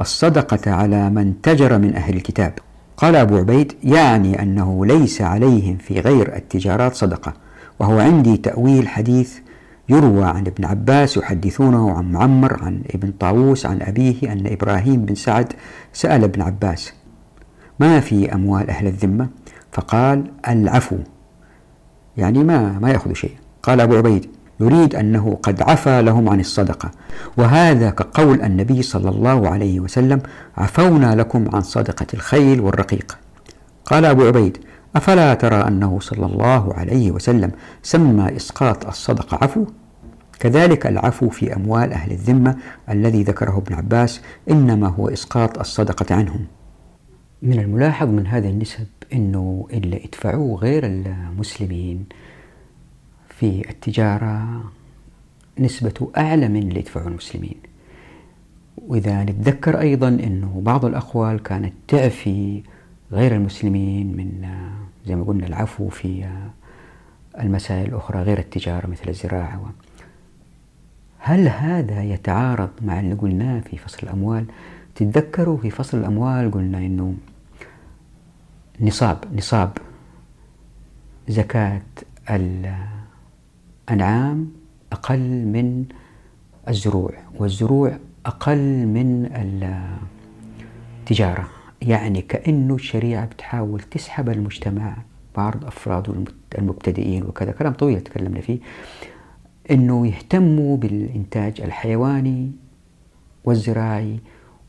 الصدقة 0.00 0.70
على 0.70 1.10
من 1.10 1.40
تجر 1.42 1.78
من 1.78 1.96
أهل 1.96 2.16
الكتاب. 2.16 2.52
قال 2.96 3.16
أبو 3.16 3.36
عبيد 3.36 3.72
يعني 3.84 4.42
أنه 4.42 4.86
ليس 4.86 5.22
عليهم 5.22 5.76
في 5.76 6.00
غير 6.00 6.36
التجارات 6.36 6.94
صدقة 6.94 7.32
وهو 7.78 7.98
عندي 7.98 8.36
تأويل 8.36 8.88
حديث 8.88 9.38
يروى 9.88 10.24
عن 10.24 10.46
ابن 10.46 10.64
عباس 10.64 11.16
يحدثونه 11.16 11.92
عن 11.92 12.12
معمر 12.12 12.64
عن 12.64 12.82
ابن 12.94 13.10
طاووس 13.10 13.66
عن 13.66 13.82
أبيه 13.82 14.32
أن 14.32 14.46
إبراهيم 14.46 15.04
بن 15.04 15.14
سعد 15.14 15.52
سأل 15.92 16.24
ابن 16.24 16.42
عباس 16.42 16.92
ما 17.80 18.00
في 18.00 18.34
أموال 18.34 18.70
أهل 18.70 18.86
الذمة؟ 18.86 19.28
فقال 19.72 20.24
العفو. 20.48 20.96
يعني 22.16 22.44
ما 22.44 22.78
ما 22.78 22.90
يأخذ 22.90 23.12
شيء. 23.12 23.32
قال 23.62 23.80
أبو 23.80 23.96
عبيد 23.96 24.30
يريد 24.60 24.94
أنه 24.94 25.38
قد 25.42 25.62
عفى 25.62 26.02
لهم 26.02 26.28
عن 26.28 26.40
الصدقة 26.40 26.90
وهذا 27.36 27.90
كقول 27.90 28.42
النبي 28.42 28.82
صلى 28.82 29.10
الله 29.10 29.48
عليه 29.48 29.80
وسلم 29.80 30.20
عفونا 30.56 31.14
لكم 31.14 31.44
عن 31.54 31.60
صدقة 31.60 32.06
الخيل 32.14 32.60
والرقيق. 32.60 33.18
قال 33.84 34.04
أبو 34.04 34.26
عبيد 34.26 34.58
أفلا 34.96 35.34
ترى 35.34 35.56
أنه 35.68 36.00
صلى 36.00 36.26
الله 36.26 36.74
عليه 36.74 37.10
وسلم 37.10 37.52
سمى 37.82 38.36
إسقاط 38.36 38.86
الصدقة 38.86 39.38
عفو؟ 39.42 39.64
كذلك 40.40 40.86
العفو 40.86 41.28
في 41.28 41.56
أموال 41.56 41.92
أهل 41.92 42.12
الذمة 42.12 42.56
الذي 42.90 43.22
ذكره 43.22 43.58
ابن 43.58 43.74
عباس 43.74 44.20
إنما 44.50 44.88
هو 44.88 45.08
إسقاط 45.08 45.58
الصدقة 45.58 46.14
عنهم. 46.14 46.46
من 47.42 47.58
الملاحظ 47.60 48.08
من 48.08 48.26
هذه 48.26 48.48
النسب 48.50 48.86
أنه 49.12 49.66
اللي 49.72 50.04
ادفعوه 50.04 50.58
غير 50.58 50.86
المسلمين. 50.86 52.04
في 53.28 53.70
التجارة 53.70 54.64
نسبته 55.58 56.10
أعلى 56.16 56.48
من 56.48 56.62
اللي 56.62 56.80
يدفعه 56.80 57.08
المسلمين. 57.08 57.56
وإذا 58.88 59.24
نتذكر 59.24 59.80
أيضا 59.80 60.08
أنه 60.08 60.60
بعض 60.64 60.84
الأقوال 60.84 61.42
كانت 61.42 61.72
تعفي 61.88 62.62
غير 63.12 63.34
المسلمين 63.34 64.16
من 64.16 64.48
زي 65.06 65.14
ما 65.14 65.24
قلنا 65.24 65.46
العفو 65.46 65.88
في 65.88 66.28
المسائل 67.40 67.88
الأخرى 67.88 68.22
غير 68.22 68.38
التجارة 68.38 68.86
مثل 68.86 69.08
الزراعة 69.08 69.72
هل 71.18 71.48
هذا 71.48 72.02
يتعارض 72.02 72.70
مع 72.82 73.00
اللي 73.00 73.14
قلناه 73.14 73.60
في 73.60 73.76
فصل 73.76 73.98
الأموال؟ 74.02 74.46
تتذكروا 74.94 75.56
في 75.56 75.70
فصل 75.70 75.98
الأموال 75.98 76.50
قلنا 76.50 76.78
أنه 76.78 77.14
نصاب 78.80 79.18
نصاب 79.36 79.78
زكاة 81.28 81.82
الأنعام 83.90 84.50
أقل 84.92 85.44
من 85.44 85.84
الزروع 86.68 87.12
والزروع 87.38 87.98
أقل 88.26 88.86
من 88.86 89.28
التجارة 91.02 91.48
يعني 91.88 92.22
كأنه 92.22 92.74
الشريعة 92.74 93.26
بتحاول 93.26 93.80
تسحب 93.80 94.28
المجتمع 94.28 94.96
بعض 95.36 95.64
أفراد 95.64 96.28
المبتدئين 96.58 97.22
وكذا 97.22 97.52
كلام 97.52 97.72
طويل 97.72 98.00
تكلمنا 98.00 98.40
فيه 98.40 98.58
أنه 99.70 100.06
يهتموا 100.06 100.76
بالإنتاج 100.76 101.60
الحيواني 101.60 102.50
والزراعي 103.44 104.18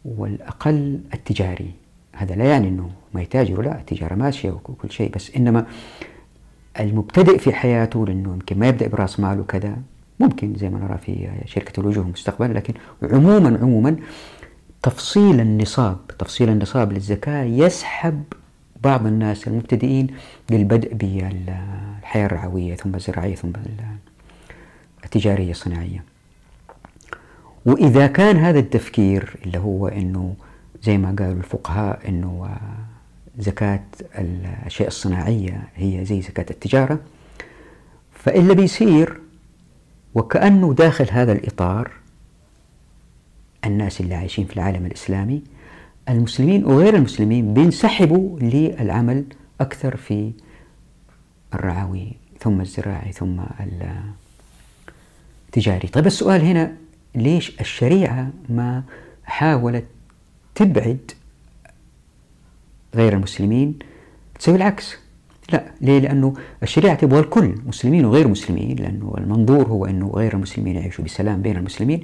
والأقل 0.05 0.99
التجاري. 1.13 1.71
هذا 2.15 2.35
لا 2.35 2.45
يعني 2.45 2.67
أنه 2.67 2.89
ما 3.13 3.21
يتاجروا 3.21 3.63
لا 3.63 3.79
التجارة 3.79 4.15
ماشية 4.15 4.51
وكل 4.51 4.91
شيء 4.91 5.11
بس 5.15 5.35
إنما 5.35 5.65
المبتدئ 6.79 7.37
في 7.37 7.53
حياته 7.53 8.05
لأنه 8.05 8.33
يمكن 8.33 8.59
ما 8.59 8.67
يبدأ 8.67 8.87
برأس 8.87 9.19
مال 9.19 9.39
وكذا 9.39 9.77
ممكن 10.19 10.53
زي 10.55 10.69
ما 10.69 10.79
نرى 10.79 10.97
في 10.97 11.29
شركة 11.45 11.79
الوجوه 11.79 12.07
مستقبلا 12.07 12.53
لكن 12.53 12.73
عموما 13.03 13.59
عموما 13.61 13.95
تفصيل 14.85 15.39
النصاب 15.39 15.97
تفصيل 16.19 16.49
النصاب 16.49 16.93
للزكاة 16.93 17.43
يسحب 17.43 18.23
بعض 18.83 19.07
الناس 19.07 19.47
المبتدئين 19.47 20.07
للبدء 20.49 20.93
بالحياة 20.93 22.25
الرعوية 22.25 22.75
ثم 22.75 22.95
الزراعية 22.95 23.35
ثم 23.35 23.51
التجارية 25.03 25.51
الصناعية. 25.51 26.03
وإذا 27.65 28.07
كان 28.07 28.37
هذا 28.37 28.59
التفكير 28.59 29.35
اللي 29.45 29.57
هو 29.57 29.87
أنه 29.87 30.35
زي 30.83 30.97
ما 30.97 31.15
قالوا 31.19 31.39
الفقهاء 31.39 32.09
أنه 32.09 32.49
زكاة 33.39 33.83
الأشياء 34.17 34.87
الصناعية 34.87 35.61
هي 35.75 36.05
زي 36.05 36.21
زكاة 36.21 36.45
التجارة 36.49 36.99
فإلا 38.11 38.53
بيصير 38.53 39.19
وكأنه 40.15 40.73
داخل 40.73 41.07
هذا 41.11 41.31
الإطار 41.31 41.91
الناس 43.65 44.01
اللي 44.01 44.15
عايشين 44.15 44.45
في 44.45 44.53
العالم 44.55 44.85
الإسلامي 44.85 45.41
المسلمين 46.09 46.65
وغير 46.65 46.95
المسلمين 46.95 47.53
بينسحبوا 47.53 48.39
للعمل 48.39 49.25
أكثر 49.61 49.95
في 49.97 50.31
الرعوي 51.53 52.11
ثم 52.39 52.61
الزراعي 52.61 53.11
ثم 53.11 53.39
التجاري. 55.49 55.87
طيب 55.87 56.07
السؤال 56.07 56.41
هنا 56.41 56.75
ليش 57.15 57.59
الشريعة 57.61 58.29
ما 58.49 58.83
حاولت 59.23 59.85
تبعد 60.55 61.11
غير 62.95 63.13
المسلمين 63.13 63.79
تسوي 64.39 64.55
العكس؟ 64.55 64.95
لا 65.53 65.71
ليه؟ 65.81 65.99
لأنه 65.99 66.33
الشريعة 66.63 66.95
تبغى 66.95 67.19
الكل 67.19 67.55
مسلمين 67.65 68.05
وغير 68.05 68.27
مسلمين 68.27 68.75
لأنه 68.75 69.13
المنظور 69.17 69.67
هو 69.67 69.85
أنه 69.85 70.07
غير 70.07 70.33
المسلمين 70.33 70.75
يعيشوا 70.75 71.05
بسلام 71.05 71.41
بين 71.41 71.57
المسلمين. 71.57 72.03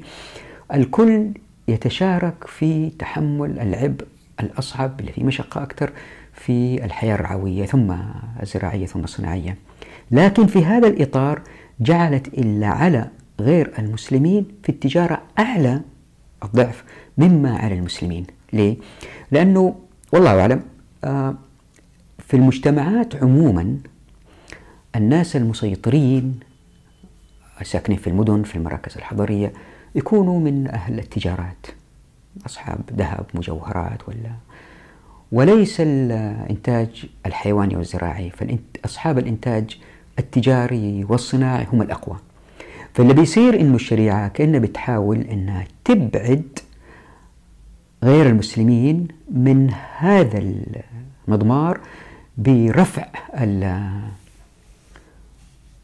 الكل 0.73 1.31
يتشارك 1.67 2.47
في 2.47 2.89
تحمل 2.89 3.59
العبء 3.59 4.05
الأصعب 4.39 4.99
اللي 4.99 5.11
فيه 5.11 5.23
مشقة 5.23 5.63
أكثر 5.63 5.91
في 6.33 6.85
الحياة 6.85 7.15
الرعوية 7.15 7.65
ثم 7.65 7.95
الزراعية 8.41 8.85
ثم 8.85 9.03
الصناعية 9.03 9.57
لكن 10.11 10.47
في 10.47 10.65
هذا 10.65 10.87
الإطار 10.87 11.41
جعلت 11.79 12.27
إلا 12.27 12.67
على 12.67 13.07
غير 13.39 13.71
المسلمين 13.79 14.45
في 14.63 14.69
التجارة 14.69 15.21
أعلى 15.39 15.81
الضعف 16.43 16.83
مما 17.17 17.57
على 17.57 17.75
المسلمين 17.75 18.25
ليه؟ 18.53 18.77
لأنه 19.31 19.75
والله 20.13 20.41
أعلم 20.41 20.63
آه، 21.03 21.35
في 22.19 22.33
المجتمعات 22.37 23.15
عموما 23.15 23.77
الناس 24.95 25.35
المسيطرين 25.35 26.39
الساكنين 27.61 27.99
في 27.99 28.07
المدن 28.07 28.43
في 28.43 28.55
المراكز 28.55 28.97
الحضرية 28.97 29.53
يكونوا 29.95 30.39
من 30.39 30.67
أهل 30.67 30.99
التجارات 30.99 31.67
أصحاب 32.45 32.79
ذهب 32.97 33.25
مجوهرات 33.33 34.09
ولا. 34.09 34.31
وليس 35.31 35.77
الإنتاج 35.79 37.05
الحيواني 37.25 37.75
والزراعي 37.75 38.29
فأصحاب 38.29 39.17
الإنتاج 39.17 39.79
التجاري 40.19 41.05
والصناعي 41.09 41.67
هم 41.73 41.81
الأقوى. 41.81 42.17
فاللي 42.93 43.13
بيصير 43.13 43.59
إنه 43.59 43.75
الشريعة 43.75 44.27
كأنها 44.27 44.59
بتحاول 44.59 45.21
إنها 45.21 45.65
تبعد 45.85 46.59
غير 48.03 48.25
المسلمين 48.25 49.07
من 49.31 49.73
هذا 49.97 50.43
المضمار 51.27 51.79
برفع 52.37 53.07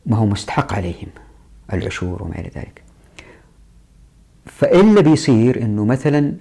ما 0.05 0.17
هو 0.17 0.25
مستحق 0.25 0.73
عليهم 0.73 1.07
العشور 1.73 2.23
وما 2.23 2.39
إلى 2.39 2.51
ذلك. 2.55 2.86
فإلا 4.47 5.01
بيصير 5.01 5.61
أنه 5.61 5.85
مثلا 5.85 6.33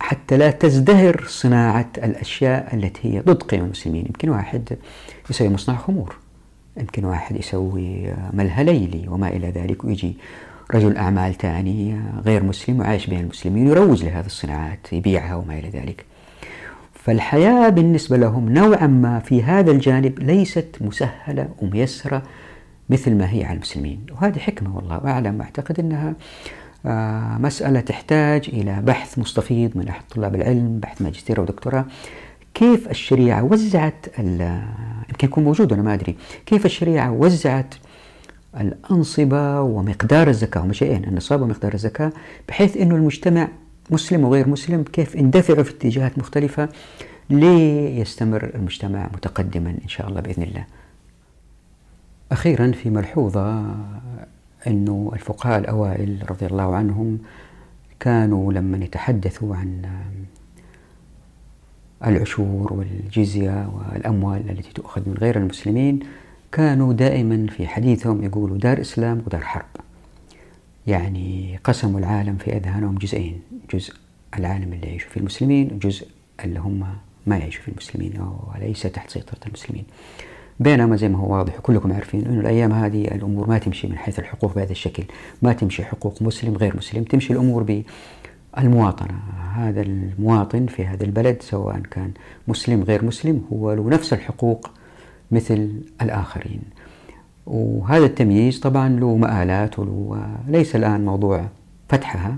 حتى 0.00 0.36
لا 0.36 0.50
تزدهر 0.50 1.24
صناعة 1.28 1.88
الأشياء 1.98 2.74
التي 2.74 3.14
هي 3.14 3.20
ضد 3.20 3.42
قيم 3.42 3.64
المسلمين. 3.64 4.06
يمكن 4.06 4.28
واحد 4.28 4.76
يسوي 5.30 5.48
مصنع 5.48 5.76
خمور 5.76 6.16
يمكن 6.76 7.04
واحد 7.04 7.36
يسوي 7.36 8.14
ملهى 8.32 8.64
ليلي 8.64 9.08
وما 9.08 9.28
إلى 9.28 9.50
ذلك 9.50 9.84
ويجي 9.84 10.16
رجل 10.74 10.96
أعمال 10.96 11.34
ثاني 11.34 12.00
غير 12.24 12.42
مسلم 12.42 12.80
وعايش 12.80 13.06
بين 13.06 13.20
المسلمين 13.20 13.68
يروج 13.68 14.04
لهذه 14.04 14.26
الصناعات 14.26 14.92
يبيعها 14.92 15.34
وما 15.34 15.58
إلى 15.58 15.68
ذلك. 15.68 16.04
فالحياة 16.94 17.68
بالنسبة 17.68 18.16
لهم 18.16 18.52
نوعا 18.52 18.86
ما 18.86 19.18
في 19.18 19.42
هذا 19.42 19.70
الجانب 19.70 20.18
ليست 20.18 20.76
مسهلة 20.80 21.48
وميسرة 21.62 22.22
مثل 22.90 23.14
ما 23.14 23.32
هي 23.32 23.44
على 23.44 23.54
المسلمين. 23.54 24.06
وهذه 24.12 24.38
حكمة 24.38 24.76
والله 24.76 25.00
أعلم 25.04 25.40
أعتقد 25.40 25.80
أنها 25.80 26.14
مسألة 27.40 27.80
تحتاج 27.80 28.48
إلى 28.52 28.82
بحث 28.82 29.18
مستفيض 29.18 29.70
من 29.74 29.88
أحد 29.88 30.02
طلاب 30.10 30.34
العلم 30.34 30.78
بحث 30.78 31.02
ماجستير 31.02 31.38
أو 31.38 31.44
دكتوراه 31.44 31.84
كيف 32.54 32.90
الشريعة 32.90 33.44
وزعت 33.44 34.06
يمكن 34.18 35.26
يكون 35.28 35.44
موجود 35.44 35.72
أنا 35.72 35.82
ما 35.82 35.94
أدري. 35.94 36.16
كيف 36.46 36.66
الشريعة 36.66 37.12
وزعت 37.12 37.74
الأنصبة 38.60 39.60
ومقدار 39.60 40.28
الزكاة 40.28 40.60
هم 40.60 40.72
شيئين 40.72 41.04
النصاب 41.04 41.42
ومقدار 41.42 41.74
الزكاة 41.74 42.12
بحيث 42.48 42.76
أنه 42.76 42.94
المجتمع 42.94 43.48
مسلم 43.90 44.24
وغير 44.24 44.48
مسلم 44.48 44.82
كيف 44.82 45.16
اندفعوا 45.16 45.62
في 45.62 45.70
اتجاهات 45.70 46.18
مختلفة 46.18 46.68
ليستمر 47.30 48.50
المجتمع 48.54 49.10
متقدما 49.14 49.70
إن 49.70 49.88
شاء 49.88 50.08
الله 50.08 50.20
بإذن 50.20 50.42
الله. 50.42 50.64
أخيرا 52.32 52.72
في 52.72 52.90
ملحوظة 52.90 53.74
أنه 54.66 55.10
الفقهاء 55.14 55.58
الأوائل 55.58 56.18
رضي 56.30 56.46
الله 56.46 56.76
عنهم 56.76 57.18
كانوا 58.00 58.52
لما 58.52 58.84
يتحدثوا 58.84 59.56
عن 59.56 59.82
العشور 62.06 62.72
والجزية 62.72 63.68
والأموال 63.74 64.50
التي 64.50 64.72
تؤخذ 64.72 65.08
من 65.08 65.14
غير 65.14 65.36
المسلمين 65.36 66.00
كانوا 66.52 66.92
دائما 66.92 67.46
في 67.46 67.66
حديثهم 67.66 68.24
يقولوا 68.24 68.58
دار 68.58 68.80
إسلام 68.80 69.22
ودار 69.26 69.40
حرب. 69.40 69.66
يعني 70.86 71.58
قسموا 71.64 72.00
العالم 72.00 72.36
في 72.36 72.56
أذهانهم 72.56 72.94
جزئين 72.98 73.40
جزء 73.74 73.94
العالم 74.38 74.72
اللي 74.72 74.86
يعيشوا 74.86 75.10
فيه 75.10 75.20
المسلمين 75.20 75.72
وجزء 75.72 76.08
اللي 76.44 76.60
هم 76.60 76.86
ما 77.26 77.38
يعيشوا 77.38 77.62
فيه 77.62 77.72
المسلمين 77.72 78.16
أو 78.16 78.52
ليس 78.60 78.82
تحت 78.82 79.10
سيطرة 79.10 79.38
المسلمين. 79.46 79.84
بينما 80.60 80.96
زي 80.96 81.08
ما 81.08 81.18
هو 81.18 81.32
واضح 81.32 81.58
وكلكم 81.58 81.92
عارفين 81.92 82.26
أنه 82.26 82.40
الأيام 82.40 82.72
هذه 82.72 83.04
الأمور 83.04 83.48
ما 83.48 83.58
تمشي 83.58 83.86
من 83.86 83.98
حيث 83.98 84.18
الحقوق 84.18 84.54
بهذا 84.54 84.72
الشكل، 84.72 85.04
ما 85.42 85.52
تمشي 85.52 85.84
حقوق 85.84 86.22
مسلم 86.22 86.56
غير 86.56 86.76
مسلم، 86.76 87.04
تمشي 87.04 87.32
الأمور 87.32 87.82
بالمواطنة، 88.56 89.18
هذا 89.54 89.82
المواطن 89.82 90.66
في 90.66 90.86
هذا 90.86 91.04
البلد 91.04 91.42
سواء 91.42 91.78
كان 91.90 92.10
مسلم 92.48 92.82
غير 92.82 93.04
مسلم 93.04 93.44
هو 93.52 93.72
له 93.72 93.90
نفس 93.90 94.12
الحقوق 94.12 94.70
مثل 95.30 95.70
الآخرين. 96.02 96.62
وهذا 97.46 98.04
التمييز 98.04 98.60
طبعا 98.60 98.88
له 98.88 99.16
مآلات 99.16 99.78
وله 99.78 100.26
ليس 100.48 100.76
الآن 100.76 101.04
موضوع 101.04 101.44
فتحها. 101.88 102.36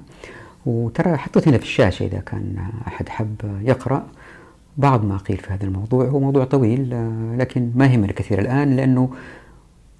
وترى 0.66 1.16
حطيت 1.16 1.48
هنا 1.48 1.58
في 1.58 1.64
الشاشة 1.64 2.06
إذا 2.06 2.18
كان 2.18 2.56
أحد 2.86 3.08
حب 3.08 3.60
يقرأ. 3.62 4.06
بعض 4.77 5.05
ما 5.05 5.16
قيل 5.16 5.37
في 5.37 5.53
هذا 5.53 5.64
الموضوع 5.64 6.07
هو 6.07 6.20
موضوع 6.20 6.45
طويل 6.45 6.95
آه، 6.95 7.37
لكن 7.39 7.70
ما 7.74 7.87
يهمنا 7.87 8.12
كثير 8.12 8.39
الآن 8.39 8.77
لأنه 8.77 9.11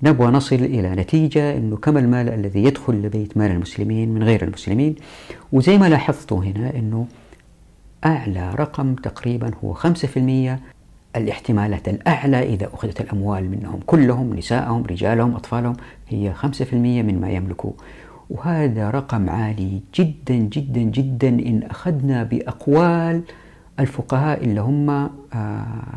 نبغى 0.03 0.27
نصل 0.27 0.57
إلى 0.57 0.91
نتيجة 0.91 1.57
أنه 1.57 1.77
كم 1.77 1.99
المال 1.99 2.29
الذي 2.29 2.65
يدخل 2.65 2.95
لبيت 2.95 3.37
مال 3.37 3.51
المسلمين 3.51 4.15
من 4.15 4.23
غير 4.23 4.45
المسلمين. 4.45 4.95
وزي 5.53 5.79
ما 5.79 5.89
لاحظتوا 5.89 6.45
هنا 6.45 6.77
أنه 6.77 7.07
أعلى 8.05 8.55
رقم 8.55 8.95
تقريبا 8.95 9.51
هو 9.65 9.75
5% 9.75 10.59
الاحتمالات 11.17 11.89
الأعلى 11.89 12.43
إذا 12.55 12.69
أخذت 12.75 13.01
الأموال 13.01 13.51
منهم 13.51 13.81
كلهم 13.87 14.35
نسائهم 14.35 14.85
رجالهم 14.85 15.35
أطفالهم 15.35 15.77
هي 16.09 16.35
5% 16.35 16.75
من 16.75 17.21
ما 17.21 17.31
يملكوا. 17.31 17.73
وهذا 18.31 18.91
رقم 18.91 19.31
عالي 19.31 19.81
جدا 19.95 20.35
جدا 20.35 20.81
جدا 20.81 21.29
إن 21.29 21.63
أخذنا 21.71 22.23
بأقوال 22.23 23.23
الفقهاء 23.81 24.45
اللي 24.45 24.61
هم 24.61 24.91
آه، 24.91 25.11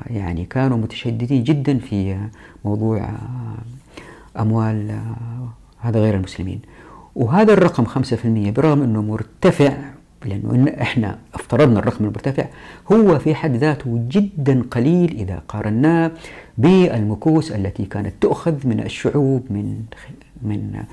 يعني 0.07 0.45
كانوا 0.45 0.77
متشددين 0.77 1.43
جدا 1.43 1.77
في 1.77 2.17
موضوع 2.65 2.97
آه، 2.97 4.41
أموال 4.41 4.89
آه، 4.91 5.49
هذا 5.79 5.99
غير 5.99 6.15
المسلمين. 6.15 6.61
وهذا 7.15 7.53
الرقم 7.53 7.85
5% 7.85 8.51
برغم 8.51 8.81
أنه 8.81 9.01
مرتفع 9.01 9.77
لأنه 10.25 10.73
إحنا 10.81 11.17
افترضنا 11.33 11.79
الرقم 11.79 12.05
المرتفع 12.05 12.45
هو 12.91 13.19
في 13.19 13.35
حد 13.35 13.55
ذاته 13.55 14.05
جدا 14.11 14.63
قليل 14.71 15.11
إذا 15.11 15.41
قارناه 15.47 16.11
بالمكوس 16.57 17.51
التي 17.51 17.85
كانت 17.85 18.13
تؤخذ 18.21 18.67
من 18.67 18.79
الشعوب 18.79 19.45
من 19.49 19.83
من 20.41 20.83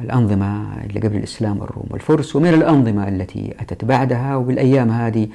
الأنظمة 0.00 0.76
اللي 0.84 1.00
قبل 1.00 1.16
الإسلام 1.16 1.62
الروم 1.62 1.86
والفرس 1.90 2.36
ومن 2.36 2.54
الأنظمة 2.54 3.08
التي 3.08 3.54
أتت 3.60 3.84
بعدها 3.84 4.36
وبالأيام 4.36 4.90
هذه 4.90 5.28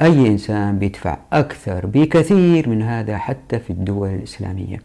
أي 0.00 0.26
إنسان 0.28 0.78
بيدفع 0.78 1.18
أكثر 1.32 1.86
بكثير 1.86 2.68
من 2.68 2.82
هذا 2.82 3.18
حتى 3.18 3.58
في 3.58 3.70
الدول 3.70 4.08
الإسلامية 4.08 4.82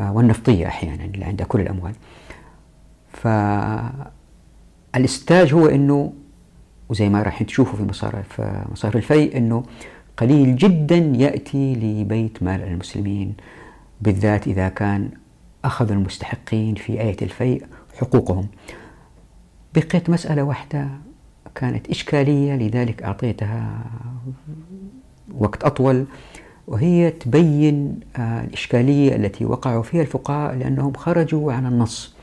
آه، 0.00 0.12
والنفطية 0.12 0.66
أحيانا 0.66 1.04
اللي 1.04 1.24
عندها 1.24 1.46
كل 1.46 1.60
الأموال. 1.60 1.92
فالإستاج 4.92 5.54
هو 5.54 5.66
أنه 5.66 6.12
وزي 6.88 7.08
ما 7.08 7.22
راح 7.22 7.42
تشوفوا 7.42 7.76
في 7.78 7.84
مصارف 7.84 8.40
مصارف 8.72 8.96
الفي 8.96 9.36
أنه 9.36 9.62
قليل 10.16 10.56
جدا 10.56 10.96
يأتي 10.96 11.74
لبيت 11.74 12.42
مال 12.42 12.62
المسلمين 12.62 13.34
بالذات 14.00 14.46
إذا 14.46 14.68
كان 14.68 15.08
أخذ 15.64 15.92
المستحقين 15.92 16.74
في 16.74 17.00
آية 17.00 17.16
الفيء 17.22 17.66
حقوقهم. 17.98 18.46
بقيت 19.74 20.10
مسألة 20.10 20.42
واحدة 20.42 20.88
كانت 21.54 21.88
إشكالية 21.88 22.54
لذلك 22.54 23.02
أعطيتها 23.02 23.84
وقت 25.34 25.64
أطول 25.64 26.06
وهي 26.66 27.10
تبين 27.10 28.00
الإشكالية 28.18 29.16
التي 29.16 29.44
وقعوا 29.44 29.82
فيها 29.82 30.02
الفقهاء 30.02 30.54
لأنهم 30.54 30.94
خرجوا 30.94 31.52
عن 31.52 31.66
النص. 31.66 32.14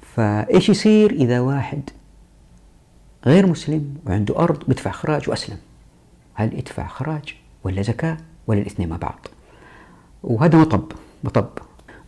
فإيش 0.00 0.68
يصير 0.68 1.10
إذا 1.10 1.40
واحد 1.40 1.90
غير 3.26 3.46
مسلم 3.46 3.94
وعنده 4.06 4.38
أرض 4.38 4.64
بدفع 4.68 4.90
خراج 4.90 5.30
وأسلم؟ 5.30 5.58
هل 6.34 6.58
يدفع 6.58 6.86
خراج 6.86 7.34
ولا 7.64 7.82
زكاة 7.82 8.16
ولا 8.46 8.60
الاثنين 8.60 8.88
مع 8.88 8.96
بعض؟ 8.96 9.26
وهذا 10.22 10.58
مطب 10.58 10.92
مطب. 11.24 11.48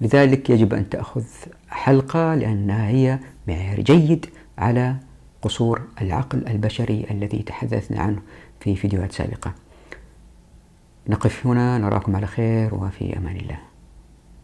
لذلك 0.00 0.50
يجب 0.50 0.74
أن 0.74 0.88
تأخذ 0.88 1.24
حلقة 1.68 2.34
لأنها 2.34 2.88
هي 2.88 3.18
معيار 3.48 3.80
جيد 3.80 4.26
على 4.58 4.96
قصور 5.42 5.82
العقل 6.02 6.48
البشري 6.48 7.06
الذي 7.10 7.38
تحدثنا 7.38 8.00
عنه 8.00 8.22
في 8.60 8.76
فيديوهات 8.76 9.12
سابقة. 9.12 9.52
نقف 11.08 11.46
هنا 11.46 11.78
نراكم 11.78 12.16
على 12.16 12.26
خير 12.26 12.74
وفي 12.74 13.16
أمان 13.16 13.36
الله. 13.36 13.67